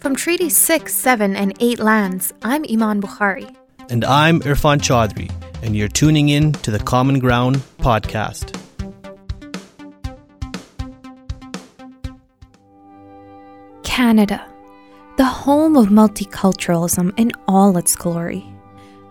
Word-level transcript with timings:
From 0.00 0.16
Treaty 0.16 0.48
6, 0.48 0.94
7, 0.94 1.36
and 1.36 1.54
8 1.60 1.78
lands, 1.78 2.32
I'm 2.42 2.64
Iman 2.70 3.02
Bukhari. 3.02 3.54
And 3.90 4.02
I'm 4.02 4.40
Irfan 4.40 4.78
Chaudhry, 4.78 5.30
and 5.62 5.76
you're 5.76 5.88
tuning 5.88 6.30
in 6.30 6.52
to 6.52 6.70
the 6.70 6.78
Common 6.78 7.18
Ground 7.18 7.56
podcast. 7.80 8.56
Canada, 13.82 14.42
the 15.18 15.24
home 15.26 15.76
of 15.76 15.88
multiculturalism 15.88 17.12
in 17.18 17.30
all 17.46 17.76
its 17.76 17.94
glory, 17.94 18.42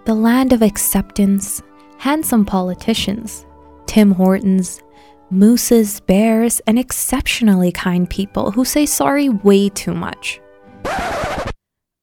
the 0.06 0.16
land 0.16 0.54
of 0.54 0.64
acceptance, 0.64 1.62
handsome 2.00 2.46
politicians, 2.46 3.46
Tim 3.86 4.10
Hortons, 4.10 4.82
mooses, 5.30 6.00
bears, 6.00 6.62
and 6.62 6.80
exceptionally 6.80 7.72
kind 7.72 8.10
people 8.10 8.50
who 8.50 8.66
say 8.66 8.88
sorry 8.88 9.30
way 9.30 9.70
too 9.70 9.94
much. 9.94 10.42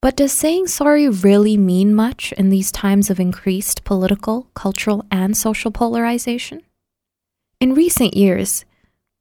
But 0.01 0.15
does 0.15 0.31
saying 0.31 0.67
sorry 0.67 1.09
really 1.09 1.57
mean 1.57 1.93
much 1.93 2.31
in 2.33 2.49
these 2.49 2.71
times 2.71 3.09
of 3.09 3.19
increased 3.19 3.83
political, 3.83 4.47
cultural, 4.53 5.05
and 5.11 5.35
social 5.35 5.71
polarization? 5.71 6.61
In 7.59 7.73
recent 7.73 8.15
years, 8.15 8.63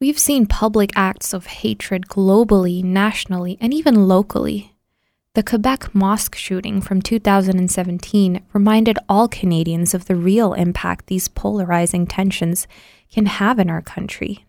we've 0.01 0.19
seen 0.19 0.47
public 0.47 0.93
acts 0.95 1.33
of 1.33 1.47
hatred 1.47 2.07
globally, 2.07 2.85
nationally, 2.85 3.59
and 3.61 3.73
even 3.75 4.07
locally. 4.07 4.77
The 5.35 5.43
Quebec 5.43 5.95
mosque 5.95 6.35
shooting 6.35 6.81
from 6.81 7.03
2017 7.03 8.43
reminded 8.53 8.99
all 9.09 9.29
Canadians 9.29 9.93
of 9.93 10.05
the 10.07 10.15
real 10.15 10.53
impact 10.53 11.09
these 11.09 11.29
polarizing 11.29 12.07
tensions 12.07 12.67
can 13.11 13.27
have 13.27 13.59
in 13.59 13.69
our 13.69 13.83
country. 13.83 14.47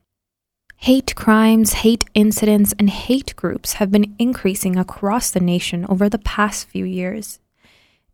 Hate 0.81 1.15
crimes, 1.15 1.73
hate 1.73 2.05
incidents, 2.13 2.73
and 2.79 2.89
hate 2.89 3.35
groups 3.35 3.73
have 3.73 3.91
been 3.91 4.15
increasing 4.19 4.77
across 4.77 5.31
the 5.31 5.39
nation 5.39 5.85
over 5.89 6.07
the 6.07 6.19
past 6.19 6.67
few 6.67 6.85
years. 6.85 7.39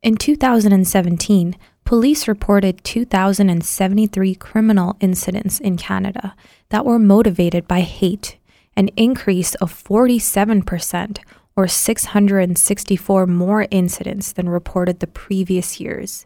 In 0.02 0.16
2017, 0.16 1.56
police 1.84 2.28
reported 2.28 2.84
2,073 2.84 4.36
criminal 4.36 4.96
incidents 5.02 5.60
in 5.60 5.78
Canada 5.78 6.36
that 6.70 6.86
were 6.86 6.98
motivated 6.98 7.68
by 7.68 7.82
hate, 7.82 8.38
an 8.76 8.88
increase 8.96 9.56
of 9.56 9.72
47%, 9.72 11.20
or 11.56 11.68
664 11.68 13.28
more 13.28 13.68
incidents 13.70 14.32
than 14.32 14.50
reported 14.50 15.00
the 15.00 15.08
previous 15.08 15.80
years. 15.80 16.26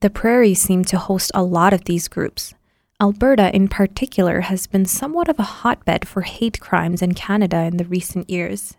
The 0.00 0.10
prairies 0.10 0.62
seem 0.62 0.84
to 0.84 0.98
host 0.98 1.32
a 1.34 1.42
lot 1.42 1.72
of 1.72 1.84
these 1.84 2.06
groups, 2.06 2.54
Alberta, 3.00 3.54
in 3.54 3.68
particular, 3.68 4.40
has 4.40 4.66
been 4.66 4.84
somewhat 4.84 5.28
of 5.28 5.38
a 5.38 5.44
hotbed 5.44 6.08
for 6.08 6.22
hate 6.22 6.58
crimes 6.58 7.00
in 7.00 7.14
Canada 7.14 7.58
in 7.58 7.76
the 7.76 7.84
recent 7.84 8.28
years. 8.28 8.76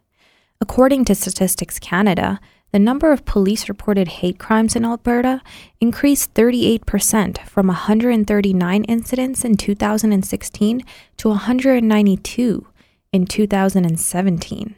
According 0.59 1.05
to 1.05 1.15
Statistics 1.15 1.79
Canada, 1.79 2.41
the 2.73 2.79
number 2.79 3.13
of 3.13 3.23
police 3.23 3.69
reported 3.69 4.09
hate 4.19 4.37
crimes 4.37 4.75
in 4.75 4.83
Alberta 4.83 5.41
increased 5.79 6.33
38% 6.33 7.39
from 7.47 7.67
139 7.67 8.83
incidents 8.83 9.45
in 9.45 9.55
2016 9.55 10.83
to 11.15 11.29
192 11.29 12.67
in 13.13 13.25
2017. 13.25 14.75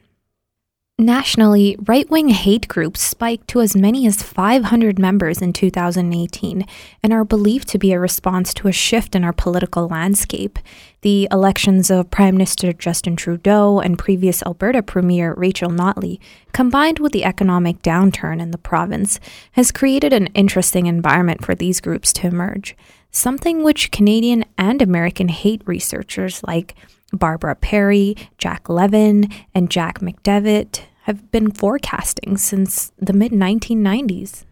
Nationally, 1.02 1.76
right 1.88 2.08
wing 2.12 2.30
hate 2.30 2.68
groups 2.68 3.02
spiked 3.02 3.48
to 3.48 3.60
as 3.60 3.76
many 3.76 4.06
as 4.06 4.22
500 4.22 5.00
members 5.00 5.42
in 5.42 5.52
2018 5.52 6.64
and 7.02 7.12
are 7.12 7.26
believed 7.26 7.68
to 7.70 7.80
be 7.80 7.92
a 7.92 8.00
response 8.00 8.54
to 8.54 8.68
a 8.68 8.72
shift 8.72 9.16
in 9.16 9.24
our 9.24 9.34
political 9.34 9.88
landscape. 9.88 10.60
The 11.02 11.28
elections 11.32 11.90
of 11.90 12.12
Prime 12.12 12.36
Minister 12.36 12.72
Justin 12.72 13.16
Trudeau 13.16 13.80
and 13.80 13.98
previous 13.98 14.44
Alberta 14.44 14.84
Premier 14.84 15.34
Rachel 15.34 15.72
Notley, 15.72 16.20
combined 16.54 17.00
with 17.00 17.14
the 17.14 17.26
economic 17.26 17.82
downturn 17.82 18.40
in 18.40 18.52
the 18.52 18.60
province, 18.60 19.20
has 19.54 19.72
created 19.72 20.14
an 20.14 20.28
interesting 20.36 20.86
environment 20.86 21.44
for 21.44 21.56
these 21.56 21.82
groups 21.82 22.14
to 22.14 22.28
emerge, 22.28 22.78
something 23.10 23.64
which 23.64 23.90
Canadian 23.90 24.46
and 24.56 24.84
American 24.84 25.30
hate 25.30 25.64
researchers 25.66 26.44
like 26.44 26.76
Barbara 27.12 27.56
Perry, 27.56 28.16
Jack 28.38 28.70
Levin, 28.70 29.28
and 29.56 29.72
Jack 29.72 30.00
McDevitt 30.00 30.84
have 31.04 31.32
been 31.32 31.52
forecasting 31.52 32.38
since 32.38 32.92
the 32.98 33.14
mid 33.14 33.32
1990s. 33.32 34.46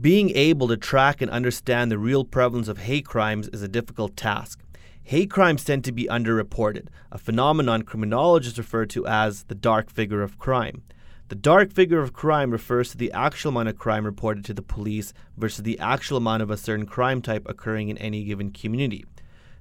Being 0.00 0.30
able 0.30 0.68
to 0.68 0.76
track 0.76 1.20
and 1.20 1.30
understand 1.30 1.90
the 1.90 1.98
real 1.98 2.24
prevalence 2.24 2.68
of 2.68 2.78
hate 2.78 3.04
crimes 3.04 3.48
is 3.48 3.62
a 3.62 3.68
difficult 3.68 4.16
task. 4.16 4.60
Hate 5.04 5.30
crimes 5.30 5.64
tend 5.64 5.84
to 5.84 5.92
be 5.92 6.04
underreported, 6.04 6.86
a 7.10 7.18
phenomenon 7.18 7.82
criminologists 7.82 8.58
refer 8.58 8.86
to 8.86 9.06
as 9.06 9.44
the 9.44 9.54
dark 9.54 9.90
figure 9.90 10.22
of 10.22 10.38
crime. 10.38 10.82
The 11.28 11.34
dark 11.34 11.72
figure 11.72 12.00
of 12.00 12.12
crime 12.12 12.50
refers 12.50 12.90
to 12.90 12.96
the 12.96 13.12
actual 13.12 13.50
amount 13.50 13.68
of 13.68 13.78
crime 13.78 14.04
reported 14.04 14.44
to 14.46 14.54
the 14.54 14.62
police 14.62 15.12
versus 15.36 15.62
the 15.62 15.78
actual 15.78 16.16
amount 16.16 16.42
of 16.42 16.50
a 16.50 16.56
certain 16.56 16.86
crime 16.86 17.20
type 17.20 17.46
occurring 17.46 17.88
in 17.88 17.98
any 17.98 18.24
given 18.24 18.50
community. 18.50 19.04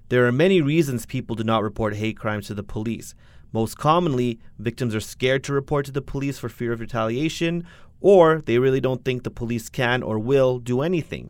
There 0.09 0.27
are 0.27 0.31
many 0.31 0.61
reasons 0.61 1.05
people 1.05 1.35
do 1.35 1.43
not 1.43 1.63
report 1.63 1.95
hate 1.95 2.17
crimes 2.17 2.47
to 2.47 2.53
the 2.53 2.63
police. 2.63 3.15
Most 3.53 3.78
commonly, 3.78 4.39
victims 4.59 4.95
are 4.95 5.01
scared 5.01 5.44
to 5.44 5.53
report 5.53 5.85
to 5.85 5.91
the 5.91 6.01
police 6.01 6.39
for 6.39 6.50
fear 6.50 6.72
of 6.72 6.79
retaliation, 6.79 7.66
or 8.00 8.41
they 8.45 8.59
really 8.59 8.81
don't 8.81 9.03
think 9.03 9.23
the 9.23 9.31
police 9.31 9.69
can 9.69 10.01
or 10.03 10.17
will 10.17 10.59
do 10.59 10.81
anything. 10.81 11.29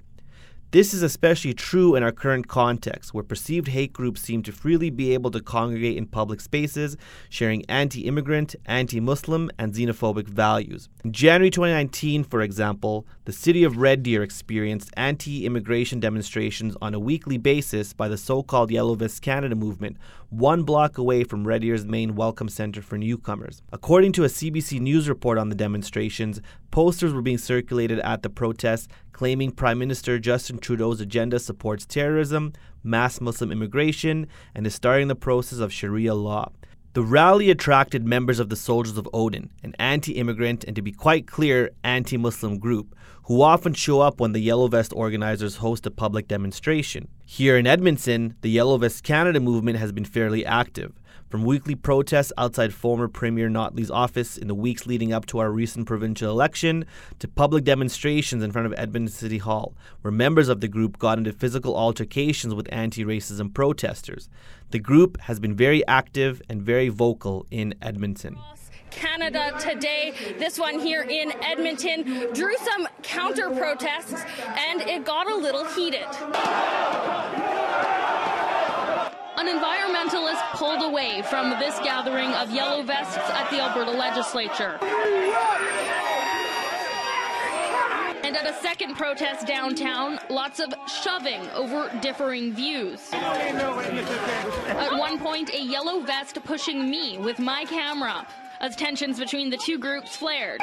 This 0.72 0.94
is 0.94 1.04
especially 1.04 1.54
true 1.54 1.96
in 1.96 2.04
our 2.04 2.14
current 2.14 2.48
context, 2.48 3.14
where 3.14 3.26
perceived 3.26 3.68
hate 3.68 3.92
groups 3.92 4.22
seem 4.22 4.42
to 4.44 4.54
freely 4.54 4.90
be 4.90 5.14
able 5.14 5.30
to 5.32 5.42
congregate 5.42 5.98
in 5.98 6.06
public 6.06 6.40
spaces, 6.40 6.96
sharing 7.28 7.66
anti 7.66 8.08
immigrant, 8.08 8.56
anti 8.66 9.02
Muslim, 9.02 9.52
and 9.60 9.74
xenophobic 9.74 10.30
values. 10.30 10.88
In 11.04 11.12
January 11.12 11.50
2019, 11.50 12.24
for 12.24 12.42
example, 12.42 13.06
the 13.26 13.34
city 13.34 13.66
of 13.66 13.76
Red 13.76 14.02
Deer 14.02 14.24
experienced 14.24 14.92
anti 14.96 15.46
immigration 15.46 16.00
demonstrations 16.00 16.78
on 16.82 16.94
a 16.94 17.00
weekly 17.00 17.38
basis 17.38 17.92
by 17.92 18.08
the 18.08 18.18
so 18.18 18.42
called 18.42 18.72
Yellow 18.72 18.96
Vest 18.96 19.22
Canada 19.22 19.56
movement, 19.56 19.98
one 20.32 20.64
block 20.64 20.98
away 20.98 21.26
from 21.26 21.46
Red 21.46 21.60
Deer's 21.60 21.86
main 21.86 22.16
welcome 22.16 22.48
center 22.48 22.82
for 22.82 22.98
newcomers. 22.98 23.62
According 23.74 24.14
to 24.14 24.24
a 24.24 24.28
CBC 24.28 24.80
News 24.80 25.10
report 25.10 25.38
on 25.38 25.50
the 25.50 25.56
demonstrations, 25.56 26.40
posters 26.72 27.12
were 27.12 27.22
being 27.22 27.38
circulated 27.38 28.00
at 28.00 28.24
the 28.24 28.30
protests 28.30 28.88
claiming 29.12 29.52
Prime 29.52 29.78
Minister 29.78 30.20
Justin 30.20 30.58
Trudeau's 30.58 31.02
agenda 31.02 31.38
supports 31.38 31.86
terrorism, 31.86 32.54
mass 32.82 33.20
Muslim 33.20 33.52
immigration, 33.52 34.26
and 34.56 34.66
is 34.66 34.74
starting 34.74 35.10
the 35.10 35.16
process 35.16 35.60
of 35.60 35.74
Sharia 35.74 36.16
law. 36.16 36.50
The 36.94 37.04
rally 37.04 37.50
attracted 37.50 38.08
members 38.08 38.40
of 38.40 38.48
the 38.48 38.56
Soldiers 38.56 38.98
of 38.98 39.10
Odin, 39.14 39.52
an 39.64 39.76
anti 39.80 40.14
immigrant 40.14 40.64
and, 40.64 40.78
to 40.78 40.82
be 40.82 40.94
quite 40.94 41.28
clear, 41.28 41.72
anti 41.84 42.16
Muslim 42.16 42.58
group, 42.58 42.96
who 43.24 43.42
often 43.42 43.74
show 43.74 44.02
up 44.02 44.20
when 44.20 44.32
the 44.32 44.40
Yellow 44.40 44.68
Vest 44.68 44.94
organizers 44.96 45.58
host 45.58 45.86
a 45.86 45.92
public 45.92 46.28
demonstration. 46.28 47.08
Here 47.26 47.58
in 47.58 47.68
Edmonton, 47.68 48.36
the 48.42 48.50
Yellow 48.50 48.78
Vest 48.78 49.04
Canada 49.04 49.40
movement 49.40 49.78
has 49.78 49.92
been 49.92 50.06
fairly 50.06 50.46
active. 50.46 50.94
From 51.30 51.46
weekly 51.46 51.76
protests 51.76 52.34
outside 52.38 52.74
former 52.74 53.08
Premier 53.08 53.50
Notley's 53.50 53.90
office 53.90 54.38
in 54.38 54.50
the 54.50 54.54
weeks 54.54 54.86
leading 54.86 55.14
up 55.14 55.26
to 55.28 55.40
our 55.40 55.50
recent 55.50 55.88
provincial 55.88 56.30
election, 56.30 56.84
to 57.20 57.28
public 57.30 57.64
demonstrations 57.64 58.44
in 58.44 58.52
front 58.52 58.68
of 58.68 58.74
Edmonton 58.78 59.08
City 59.08 59.38
Hall, 59.38 59.74
where 60.02 60.12
members 60.12 60.50
of 60.50 60.60
the 60.60 60.68
group 60.68 61.00
got 61.00 61.18
into 61.18 61.32
physical 61.32 61.78
altercations 61.78 62.54
with 62.54 62.68
anti 62.70 63.06
racism 63.06 63.54
protesters. 63.54 64.28
The 64.72 64.80
group 64.80 65.22
has 65.22 65.40
been 65.40 65.56
very 65.56 65.88
active 65.88 66.42
and 66.50 66.62
very 66.62 66.90
vocal 66.90 67.46
in 67.50 67.76
Edmonton. 67.82 68.38
Canada 68.92 69.54
today. 69.60 70.14
This 70.38 70.60
one 70.60 70.80
here 70.80 71.02
in 71.02 71.32
Edmonton 71.44 72.04
drew 72.34 72.56
some 72.58 72.88
counter 73.02 73.50
protests 73.50 74.24
and 74.70 74.82
it 74.82 75.06
got 75.06 75.32
a 75.32 75.36
little 75.36 75.66
heated. 75.66 76.06
An 79.38 79.48
environmentalist 79.48 80.42
pulled 80.54 80.84
away 80.84 81.24
from 81.24 81.50
this 81.60 81.80
gathering 81.80 82.30
of 82.34 82.52
yellow 82.52 82.84
vests 82.84 83.18
at 83.18 83.50
the 83.50 83.60
Alberta 83.60 83.92
legislature. 83.92 84.78
And 88.24 88.38
at 88.38 88.46
a 88.46 88.54
second 88.62 88.96
protest 88.96 89.48
downtown, 89.48 90.20
lots 90.30 90.60
of 90.60 90.72
shoving 90.88 91.50
over 91.50 91.92
differing 92.02 92.54
views. 92.54 93.10
At 93.12 94.98
one 94.98 95.18
point, 95.18 95.50
a 95.54 95.62
yellow 95.62 96.02
vest 96.02 96.38
pushing 96.44 96.90
me 96.90 97.18
with 97.18 97.40
my 97.40 97.66
camera 97.66 98.28
as 98.62 98.76
tensions 98.76 99.20
between 99.20 99.50
the 99.50 99.58
two 99.58 99.78
groups 99.80 100.16
flared. 100.16 100.62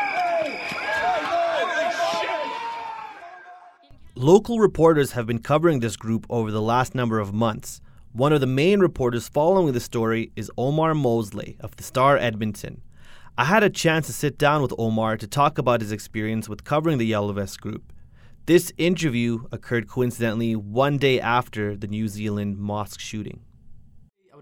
Local 4.15 4.61
reporters 4.61 5.13
have 5.13 5.27
been 5.27 5.41
covering 5.41 5.81
this 5.81 5.97
group 5.97 6.25
over 6.31 6.51
the 6.51 6.63
last 6.63 6.95
number 6.95 7.19
of 7.19 7.35
months. 7.35 7.81
One 8.13 8.33
of 8.33 8.41
the 8.41 8.47
main 8.47 8.81
reporters 8.81 9.29
following 9.29 9.73
the 9.73 9.81
story 9.81 10.33
is 10.37 10.51
Omar 10.57 10.95
Mosleh 10.95 11.59
of 11.61 11.77
the 11.77 11.83
Star 11.83 12.17
Edmonton. 12.17 12.83
I 13.37 13.45
had 13.45 13.63
a 13.63 13.71
chance 13.71 14.07
to 14.07 14.13
sit 14.13 14.39
down 14.39 14.63
with 14.63 14.73
Omar 14.79 15.17
to 15.17 15.27
talk 15.27 15.59
about 15.59 15.81
his 15.81 15.93
experience 15.93 16.49
with 16.49 16.65
covering 16.65 16.99
the 16.99 17.07
Yellow 17.07 17.33
Vest 17.33 17.61
group. 17.61 17.93
This 18.47 18.73
interview 18.79 19.45
occurred 19.53 19.89
coincidentally 19.89 20.57
one 20.57 20.99
day 20.99 21.21
after 21.21 21.77
the 21.77 21.87
New 21.87 22.09
Zealand 22.09 22.59
mosque 22.59 22.99
shooting. 22.99 23.45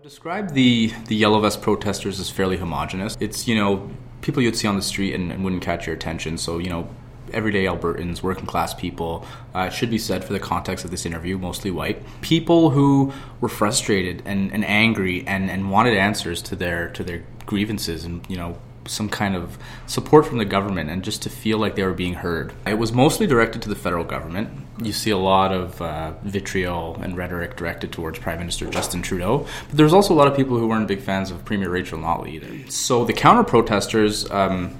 Describe 0.06 0.52
the, 0.52 0.92
the 1.08 1.16
Yellow 1.16 1.40
Vest 1.40 1.60
protesters 1.62 2.20
as 2.20 2.30
fairly 2.30 2.58
homogenous. 2.58 3.16
It's, 3.18 3.48
you 3.48 3.56
know, 3.56 3.90
people 4.20 4.40
you'd 4.40 4.54
see 4.54 4.68
on 4.68 4.76
the 4.76 4.82
street 4.82 5.14
and, 5.14 5.32
and 5.32 5.42
wouldn't 5.42 5.62
catch 5.62 5.84
your 5.84 5.96
attention. 5.96 6.38
So 6.38 6.58
you 6.58 6.70
know, 6.70 6.88
everyday 7.32 7.64
Albertans, 7.64 8.22
working 8.22 8.46
class 8.46 8.72
people, 8.72 9.26
uh, 9.52 9.68
should 9.68 9.90
be 9.90 9.98
said 9.98 10.24
for 10.24 10.32
the 10.32 10.38
context 10.38 10.84
of 10.84 10.92
this 10.92 11.06
interview, 11.06 11.38
mostly 11.38 11.72
white 11.72 12.00
people 12.20 12.70
who 12.70 13.12
were 13.40 13.48
frustrated 13.48 14.22
and, 14.24 14.52
and 14.52 14.64
angry 14.64 15.26
and, 15.26 15.50
and 15.50 15.72
wanted 15.72 15.96
answers 15.96 16.40
to 16.42 16.54
their 16.54 16.88
to 16.90 17.02
their 17.02 17.24
grievances 17.44 18.04
and 18.04 18.24
you 18.28 18.36
know 18.36 18.56
some 18.86 19.08
kind 19.08 19.34
of 19.34 19.58
support 19.86 20.26
from 20.26 20.38
the 20.38 20.44
government 20.44 20.90
and 20.90 21.02
just 21.02 21.22
to 21.22 21.30
feel 21.30 21.58
like 21.58 21.76
they 21.76 21.82
were 21.82 21.92
being 21.92 22.14
heard. 22.14 22.52
It 22.66 22.78
was 22.78 22.92
mostly 22.92 23.26
directed 23.26 23.62
to 23.62 23.68
the 23.68 23.74
federal 23.74 24.04
government. 24.04 24.50
You 24.82 24.92
see 24.92 25.10
a 25.10 25.16
lot 25.16 25.52
of 25.52 25.80
uh, 25.80 26.12
vitriol 26.22 26.98
and 27.02 27.16
rhetoric 27.16 27.56
directed 27.56 27.92
towards 27.92 28.18
Prime 28.18 28.38
Minister 28.38 28.68
Justin 28.68 29.02
Trudeau, 29.02 29.46
but 29.68 29.76
there's 29.76 29.92
also 29.92 30.12
a 30.12 30.16
lot 30.16 30.28
of 30.28 30.36
people 30.36 30.58
who 30.58 30.68
weren't 30.68 30.88
big 30.88 31.00
fans 31.00 31.30
of 31.30 31.44
Premier 31.44 31.70
Rachel 31.70 31.98
Notley 31.98 32.34
either. 32.34 32.70
So 32.70 33.04
the 33.04 33.12
counter 33.12 33.44
protesters, 33.44 34.30
um, 34.30 34.78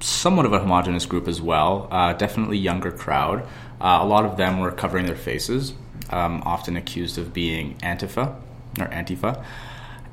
somewhat 0.00 0.46
of 0.46 0.52
a 0.52 0.60
homogenous 0.60 1.06
group 1.06 1.28
as 1.28 1.40
well, 1.40 1.88
uh, 1.90 2.14
definitely 2.14 2.58
younger 2.58 2.90
crowd. 2.90 3.46
Uh, 3.80 3.98
a 4.02 4.06
lot 4.06 4.24
of 4.24 4.36
them 4.36 4.60
were 4.60 4.72
covering 4.72 5.06
their 5.06 5.16
faces, 5.16 5.74
um, 6.10 6.42
often 6.44 6.76
accused 6.76 7.18
of 7.18 7.32
being 7.32 7.76
Antifa 7.78 8.34
or 8.78 8.86
Antifa. 8.86 9.44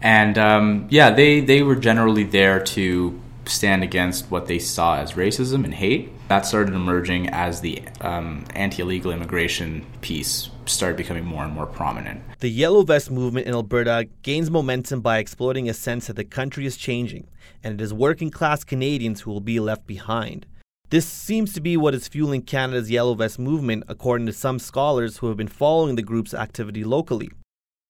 And 0.02 0.38
um, 0.38 0.88
yeah, 0.90 1.12
they, 1.12 1.40
they 1.40 1.64
were 1.64 1.76
generally 1.76 2.24
there 2.24 2.60
to 2.64 3.20
stand 3.46 3.84
against 3.84 4.30
what 4.30 4.48
they 4.48 4.60
saw 4.60 4.98
as 4.98 5.14
racism 5.14 5.64
and 5.64 5.74
hate. 5.74 6.12
That 6.28 6.46
started 6.46 6.74
emerging 6.74 7.30
as 7.30 7.62
the 7.62 7.82
um, 8.02 8.46
anti 8.54 8.82
illegal 8.82 9.12
immigration 9.12 9.86
piece 10.02 10.50
started 10.66 10.98
becoming 10.98 11.26
more 11.26 11.46
and 11.46 11.54
more 11.54 11.66
prominent. 11.66 12.22
The 12.40 12.50
Yellow 12.50 12.84
Vest 12.84 13.10
movement 13.10 13.48
in 13.48 13.54
Alberta 13.54 14.08
gains 14.22 14.52
momentum 14.52 15.02
by 15.02 15.20
exploiting 15.20 15.70
a 15.70 15.74
sense 15.74 16.08
that 16.08 16.18
the 16.18 16.26
country 16.26 16.66
is 16.66 16.76
changing, 16.76 17.28
and 17.64 17.80
it 17.80 17.84
is 17.84 17.94
working 17.94 18.30
class 18.30 18.64
Canadians 18.64 19.22
who 19.22 19.32
will 19.32 19.40
be 19.40 19.60
left 19.60 19.88
behind. 19.88 20.46
This 20.90 21.06
seems 21.06 21.54
to 21.54 21.62
be 21.62 21.76
what 21.76 21.94
is 21.94 22.08
fueling 22.08 22.42
Canada's 22.42 22.92
Yellow 22.92 23.14
Vest 23.14 23.40
movement, 23.40 23.84
according 23.88 24.28
to 24.28 24.34
some 24.34 24.60
scholars 24.60 25.18
who 25.18 25.28
have 25.28 25.38
been 25.38 25.48
following 25.48 25.96
the 25.96 26.02
group's 26.02 26.34
activity 26.34 26.84
locally. 26.84 27.30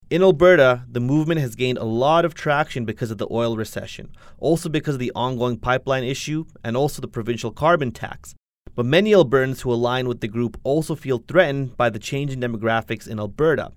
In 0.10 0.24
Alberta, 0.24 0.86
the 0.90 1.02
movement 1.02 1.42
has 1.42 1.56
gained 1.56 1.78
a 1.78 1.84
lot 1.84 2.24
of 2.24 2.34
traction 2.34 2.86
because 2.86 3.12
of 3.12 3.18
the 3.18 3.28
oil 3.30 3.58
recession, 3.58 4.16
also 4.40 4.70
because 4.70 4.96
of 4.96 5.00
the 5.00 5.12
ongoing 5.14 5.58
pipeline 5.58 6.06
issue, 6.06 6.46
and 6.64 6.78
also 6.78 7.02
the 7.02 7.10
provincial 7.10 7.52
carbon 7.52 7.92
tax. 7.92 8.34
But 8.74 8.86
many 8.86 9.12
Albertans 9.12 9.62
who 9.62 9.74
align 9.74 10.08
with 10.08 10.22
the 10.22 10.30
group 10.30 10.58
also 10.64 10.96
feel 10.96 11.18
threatened 11.18 11.76
by 11.76 11.90
the 11.90 12.00
changing 12.00 12.40
demographics 12.40 13.06
in 13.06 13.20
Alberta. 13.20 13.74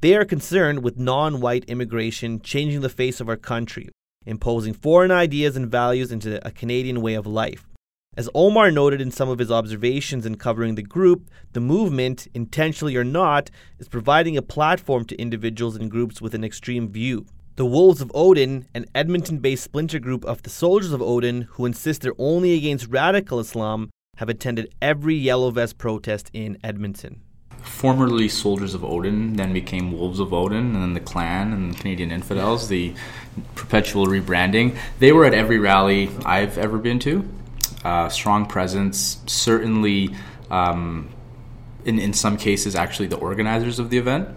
They 0.00 0.16
are 0.16 0.24
concerned 0.24 0.82
with 0.82 0.98
non 0.98 1.40
white 1.40 1.64
immigration 1.66 2.40
changing 2.40 2.80
the 2.80 2.88
face 2.88 3.20
of 3.20 3.28
our 3.28 3.36
country, 3.36 3.88
imposing 4.26 4.74
foreign 4.74 5.12
ideas 5.12 5.54
and 5.56 5.70
values 5.70 6.10
into 6.10 6.44
a 6.44 6.50
Canadian 6.50 7.02
way 7.02 7.14
of 7.14 7.24
life. 7.24 7.68
As 8.18 8.28
Omar 8.34 8.72
noted 8.72 9.00
in 9.00 9.12
some 9.12 9.28
of 9.28 9.38
his 9.38 9.52
observations 9.52 10.26
in 10.26 10.38
covering 10.38 10.74
the 10.74 10.82
group, 10.82 11.30
the 11.52 11.60
movement, 11.60 12.26
intentionally 12.34 12.96
or 12.96 13.04
not, 13.04 13.48
is 13.78 13.86
providing 13.86 14.36
a 14.36 14.42
platform 14.42 15.04
to 15.04 15.20
individuals 15.20 15.76
and 15.76 15.88
groups 15.88 16.20
with 16.20 16.34
an 16.34 16.42
extreme 16.42 16.88
view. 16.88 17.26
The 17.54 17.64
Wolves 17.64 18.00
of 18.00 18.10
Odin, 18.16 18.66
an 18.74 18.86
Edmonton 18.92 19.38
based 19.38 19.62
splinter 19.62 20.00
group 20.00 20.24
of 20.24 20.42
the 20.42 20.50
Soldiers 20.50 20.90
of 20.90 21.00
Odin 21.00 21.42
who 21.42 21.64
insist 21.64 22.02
they're 22.02 22.12
only 22.18 22.54
against 22.54 22.88
radical 22.88 23.38
Islam, 23.38 23.88
have 24.16 24.28
attended 24.28 24.74
every 24.82 25.14
Yellow 25.14 25.52
Vest 25.52 25.78
protest 25.78 26.28
in 26.32 26.58
Edmonton. 26.64 27.20
Formerly 27.62 28.28
Soldiers 28.28 28.74
of 28.74 28.84
Odin, 28.84 29.34
then 29.34 29.52
became 29.52 29.92
Wolves 29.92 30.18
of 30.18 30.32
Odin, 30.32 30.74
and 30.74 30.82
then 30.82 30.94
the 30.94 31.00
Klan 31.00 31.52
and 31.52 31.72
the 31.72 31.78
Canadian 31.78 32.10
Infidels, 32.10 32.66
the 32.66 32.94
perpetual 33.54 34.08
rebranding. 34.08 34.76
They 34.98 35.12
were 35.12 35.24
at 35.24 35.34
every 35.34 35.60
rally 35.60 36.10
I've 36.24 36.58
ever 36.58 36.78
been 36.78 36.98
to 37.00 37.28
uh, 37.84 38.08
strong 38.08 38.46
presence, 38.46 39.20
certainly 39.26 40.10
um, 40.50 41.08
in, 41.84 41.98
in 41.98 42.12
some 42.12 42.36
cases 42.36 42.74
actually 42.74 43.08
the 43.08 43.16
organizers 43.16 43.78
of 43.78 43.90
the 43.90 43.98
event. 43.98 44.28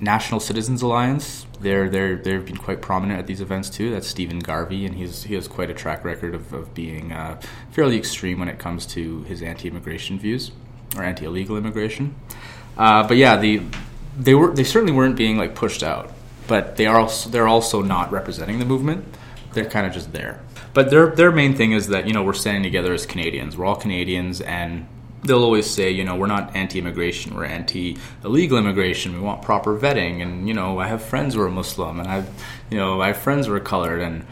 National 0.00 0.40
Citizens 0.40 0.82
Alliance, 0.82 1.46
they're, 1.60 1.88
they're, 1.88 2.16
they've 2.16 2.44
been 2.44 2.56
quite 2.56 2.82
prominent 2.82 3.18
at 3.18 3.26
these 3.26 3.40
events 3.40 3.70
too. 3.70 3.90
That's 3.90 4.06
Stephen 4.06 4.40
Garvey, 4.40 4.84
and 4.84 4.94
he's, 4.94 5.22
he 5.22 5.34
has 5.34 5.48
quite 5.48 5.70
a 5.70 5.74
track 5.74 6.04
record 6.04 6.34
of, 6.34 6.52
of 6.52 6.74
being 6.74 7.12
uh, 7.12 7.40
fairly 7.70 7.96
extreme 7.96 8.38
when 8.38 8.48
it 8.48 8.58
comes 8.58 8.84
to 8.86 9.22
his 9.22 9.42
anti 9.42 9.68
immigration 9.68 10.18
views 10.18 10.52
or 10.96 11.02
anti 11.02 11.24
illegal 11.24 11.56
immigration. 11.56 12.14
Uh, 12.76 13.06
but 13.08 13.16
yeah, 13.16 13.36
the, 13.36 13.62
they, 14.18 14.34
were, 14.34 14.54
they 14.54 14.64
certainly 14.64 14.92
weren't 14.92 15.16
being 15.16 15.38
like 15.38 15.54
pushed 15.54 15.82
out, 15.82 16.12
but 16.46 16.76
they 16.76 16.86
are 16.86 17.00
also, 17.00 17.30
they're 17.30 17.48
also 17.48 17.80
not 17.80 18.12
representing 18.12 18.58
the 18.58 18.66
movement. 18.66 19.04
They're 19.56 19.64
kind 19.64 19.86
of 19.86 19.92
just 19.92 20.12
there. 20.12 20.40
But 20.74 20.90
their 20.90 21.08
their 21.08 21.32
main 21.32 21.56
thing 21.56 21.72
is 21.72 21.88
that 21.88 22.06
you 22.06 22.12
know 22.12 22.22
we're 22.22 22.34
standing 22.34 22.62
together 22.62 22.92
as 22.94 23.06
Canadians. 23.06 23.56
We're 23.56 23.64
all 23.64 23.74
Canadians, 23.76 24.42
and 24.42 24.86
they'll 25.24 25.42
always 25.42 25.68
say, 25.68 25.90
you 25.90 26.04
know, 26.04 26.14
we're 26.14 26.26
not 26.26 26.54
anti-immigration, 26.54 27.34
we're 27.34 27.46
anti-illegal 27.46 28.58
immigration. 28.58 29.14
We 29.14 29.20
want 29.20 29.42
proper 29.42 29.76
vetting, 29.78 30.22
and 30.22 30.46
you 30.46 30.54
know, 30.54 30.78
I 30.78 30.86
have 30.86 31.02
friends 31.02 31.34
who 31.34 31.40
are 31.40 31.50
Muslim, 31.50 31.98
and 31.98 32.08
I've 32.08 32.28
you 32.70 32.76
know, 32.76 33.00
I 33.00 33.08
have 33.08 33.16
friends 33.16 33.46
who 33.46 33.54
are 33.54 33.60
colored, 33.60 34.00
and 34.00 34.26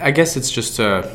I 0.00 0.10
guess 0.10 0.36
it's 0.36 0.50
just 0.50 0.78
a. 0.78 0.88
Uh, 0.88 1.14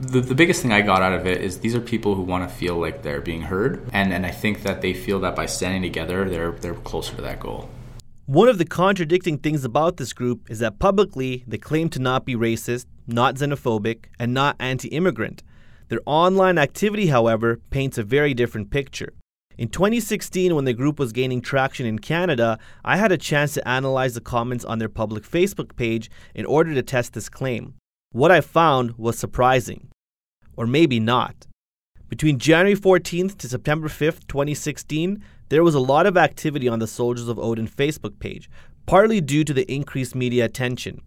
the, 0.00 0.20
the 0.20 0.34
biggest 0.34 0.60
thing 0.60 0.70
I 0.70 0.82
got 0.82 1.00
out 1.00 1.14
of 1.14 1.26
it 1.26 1.40
is 1.40 1.60
these 1.60 1.74
are 1.74 1.80
people 1.80 2.14
who 2.14 2.22
want 2.22 2.48
to 2.48 2.54
feel 2.54 2.76
like 2.76 3.02
they're 3.02 3.22
being 3.22 3.40
heard, 3.40 3.88
and, 3.92 4.12
and 4.12 4.26
I 4.26 4.30
think 4.30 4.62
that 4.62 4.82
they 4.82 4.92
feel 4.92 5.20
that 5.20 5.34
by 5.34 5.46
standing 5.46 5.80
together, 5.80 6.28
they're 6.28 6.52
they're 6.52 6.74
closer 6.74 7.16
to 7.16 7.22
that 7.22 7.40
goal. 7.40 7.70
One 8.26 8.48
of 8.48 8.56
the 8.56 8.64
contradicting 8.64 9.36
things 9.36 9.66
about 9.66 9.98
this 9.98 10.14
group 10.14 10.50
is 10.50 10.58
that 10.60 10.78
publicly 10.78 11.44
they 11.46 11.58
claim 11.58 11.90
to 11.90 11.98
not 11.98 12.24
be 12.24 12.34
racist, 12.34 12.86
not 13.06 13.34
xenophobic, 13.34 14.06
and 14.18 14.32
not 14.32 14.56
anti 14.58 14.88
immigrant. 14.88 15.42
Their 15.88 16.00
online 16.06 16.56
activity, 16.56 17.08
however, 17.08 17.60
paints 17.68 17.98
a 17.98 18.02
very 18.02 18.32
different 18.32 18.70
picture. 18.70 19.12
In 19.58 19.68
2016, 19.68 20.54
when 20.54 20.64
the 20.64 20.72
group 20.72 20.98
was 20.98 21.12
gaining 21.12 21.42
traction 21.42 21.84
in 21.84 21.98
Canada, 21.98 22.58
I 22.82 22.96
had 22.96 23.12
a 23.12 23.18
chance 23.18 23.52
to 23.54 23.68
analyze 23.68 24.14
the 24.14 24.22
comments 24.22 24.64
on 24.64 24.78
their 24.78 24.88
public 24.88 25.24
Facebook 25.24 25.76
page 25.76 26.10
in 26.34 26.46
order 26.46 26.72
to 26.72 26.82
test 26.82 27.12
this 27.12 27.28
claim. 27.28 27.74
What 28.12 28.30
I 28.30 28.40
found 28.40 28.96
was 28.96 29.18
surprising. 29.18 29.90
Or 30.56 30.66
maybe 30.66 30.98
not. 30.98 31.46
Between 32.14 32.38
January 32.38 32.76
14th 32.76 33.38
to 33.38 33.48
September 33.48 33.88
5th, 33.88 34.28
2016, 34.28 35.20
there 35.48 35.64
was 35.64 35.74
a 35.74 35.80
lot 35.80 36.06
of 36.06 36.16
activity 36.16 36.68
on 36.68 36.78
the 36.78 36.86
Soldiers 36.86 37.26
of 37.26 37.40
Odin 37.40 37.66
Facebook 37.66 38.20
page, 38.20 38.48
partly 38.86 39.20
due 39.20 39.42
to 39.42 39.52
the 39.52 39.68
increased 39.68 40.14
media 40.14 40.44
attention. 40.44 41.00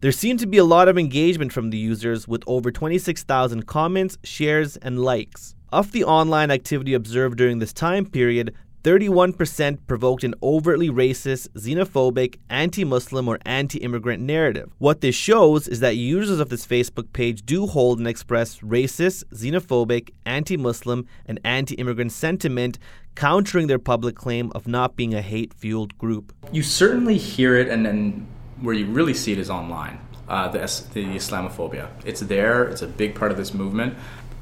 There 0.00 0.10
seemed 0.10 0.40
to 0.40 0.48
be 0.48 0.58
a 0.58 0.64
lot 0.64 0.88
of 0.88 0.98
engagement 0.98 1.52
from 1.52 1.70
the 1.70 1.78
users 1.78 2.26
with 2.26 2.42
over 2.48 2.72
26,000 2.72 3.68
comments, 3.68 4.18
shares, 4.24 4.76
and 4.78 4.98
likes. 4.98 5.54
Of 5.70 5.92
the 5.92 6.02
online 6.02 6.50
activity 6.50 6.92
observed 6.92 7.38
during 7.38 7.60
this 7.60 7.72
time 7.72 8.04
period, 8.04 8.52
31% 8.84 9.78
provoked 9.86 10.22
an 10.22 10.34
overtly 10.42 10.88
racist, 10.88 11.48
xenophobic, 11.50 12.36
anti 12.48 12.84
Muslim, 12.84 13.26
or 13.26 13.38
anti 13.44 13.78
immigrant 13.78 14.22
narrative. 14.22 14.72
What 14.78 15.00
this 15.00 15.16
shows 15.16 15.66
is 15.66 15.80
that 15.80 15.96
users 15.96 16.38
of 16.38 16.48
this 16.48 16.64
Facebook 16.64 17.12
page 17.12 17.44
do 17.44 17.66
hold 17.66 17.98
and 17.98 18.06
express 18.06 18.58
racist, 18.58 19.24
xenophobic, 19.34 20.10
anti 20.24 20.56
Muslim, 20.56 21.06
and 21.26 21.40
anti 21.44 21.74
immigrant 21.74 22.12
sentiment, 22.12 22.78
countering 23.16 23.66
their 23.66 23.80
public 23.80 24.14
claim 24.14 24.52
of 24.54 24.68
not 24.68 24.94
being 24.94 25.12
a 25.12 25.22
hate 25.22 25.52
fueled 25.54 25.98
group. 25.98 26.32
You 26.52 26.62
certainly 26.62 27.18
hear 27.18 27.56
it, 27.56 27.68
and 27.68 27.84
then 27.84 28.28
where 28.60 28.74
you 28.74 28.86
really 28.86 29.14
see 29.14 29.32
it 29.32 29.38
is 29.38 29.50
online. 29.50 29.98
Uh, 30.28 30.46
the, 30.46 30.58
the 30.92 31.04
Islamophobia. 31.16 31.88
It's 32.04 32.20
there, 32.20 32.64
it's 32.64 32.82
a 32.82 32.86
big 32.86 33.14
part 33.14 33.30
of 33.30 33.38
this 33.38 33.54
movement. 33.54 33.96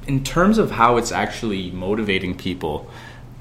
In 0.09 0.25
terms 0.25 0.59
of 0.59 0.73
how 0.73 0.97
it's 0.97 1.13
actually 1.13 1.71
motivating 1.71 2.37
people, 2.37 2.91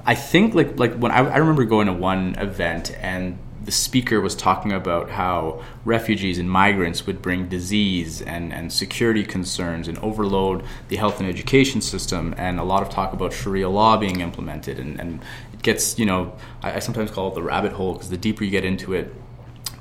I 0.06 0.14
think 0.14 0.54
like 0.54 0.78
like 0.78 0.94
when 0.94 1.12
I, 1.12 1.18
I 1.18 1.36
remember 1.38 1.64
going 1.64 1.88
to 1.88 1.92
one 1.92 2.36
event 2.36 2.96
and 3.00 3.38
the 3.66 3.72
speaker 3.72 4.20
was 4.20 4.36
talking 4.36 4.70
about 4.70 5.10
how 5.10 5.60
refugees 5.84 6.38
and 6.38 6.48
migrants 6.48 7.04
would 7.04 7.20
bring 7.20 7.48
disease 7.48 8.22
and, 8.22 8.52
and 8.52 8.72
security 8.72 9.24
concerns 9.24 9.88
and 9.88 9.98
overload 9.98 10.62
the 10.86 10.94
health 10.94 11.18
and 11.18 11.28
education 11.28 11.80
system 11.80 12.32
and 12.38 12.60
a 12.60 12.62
lot 12.62 12.80
of 12.80 12.88
talk 12.88 13.12
about 13.12 13.32
Sharia 13.32 13.68
law 13.68 13.96
being 13.96 14.20
implemented 14.20 14.78
and, 14.78 15.00
and 15.00 15.20
it 15.52 15.62
gets, 15.62 15.98
you 15.98 16.06
know, 16.06 16.36
I, 16.62 16.74
I 16.74 16.78
sometimes 16.78 17.10
call 17.10 17.28
it 17.32 17.34
the 17.34 17.42
rabbit 17.42 17.72
hole 17.72 17.94
because 17.94 18.08
the 18.08 18.16
deeper 18.16 18.44
you 18.44 18.50
get 18.50 18.64
into 18.64 18.92
it, 18.92 19.12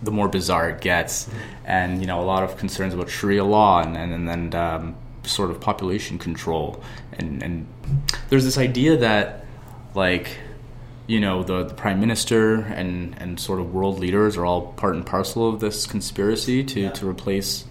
the 0.01 0.11
more 0.11 0.27
bizarre 0.27 0.71
it 0.71 0.81
gets. 0.81 1.29
And, 1.63 2.01
you 2.01 2.07
know, 2.07 2.19
a 2.19 2.25
lot 2.25 2.41
of 2.41 2.57
concerns 2.57 2.95
about 2.95 3.11
Sharia 3.11 3.45
law 3.45 3.83
and, 3.83 3.95
and, 3.95 4.27
and 4.27 4.55
um, 4.55 4.95
sort 5.23 5.51
of 5.51 5.61
population 5.61 6.17
control. 6.17 6.83
And, 7.13 7.43
and 7.43 7.67
there's 8.29 8.45
this 8.45 8.57
idea 8.57 8.97
that 8.97 9.44
like 9.95 10.37
you 11.07 11.19
know 11.19 11.43
the, 11.43 11.63
the, 11.65 11.73
prime 11.73 11.99
minister 11.99 12.55
and 12.55 13.15
and 13.19 13.39
sort 13.39 13.59
of 13.59 13.73
world 13.73 13.99
leaders 13.99 14.37
are 14.37 14.45
all 14.45 14.73
part 14.73 14.95
and 14.95 15.05
parcel 15.05 15.47
of 15.47 15.59
this 15.59 15.85
conspiracy 15.85 16.63
to 16.63 16.81
yeah. 16.81 16.89
to 16.91 17.07
replace 17.07 17.65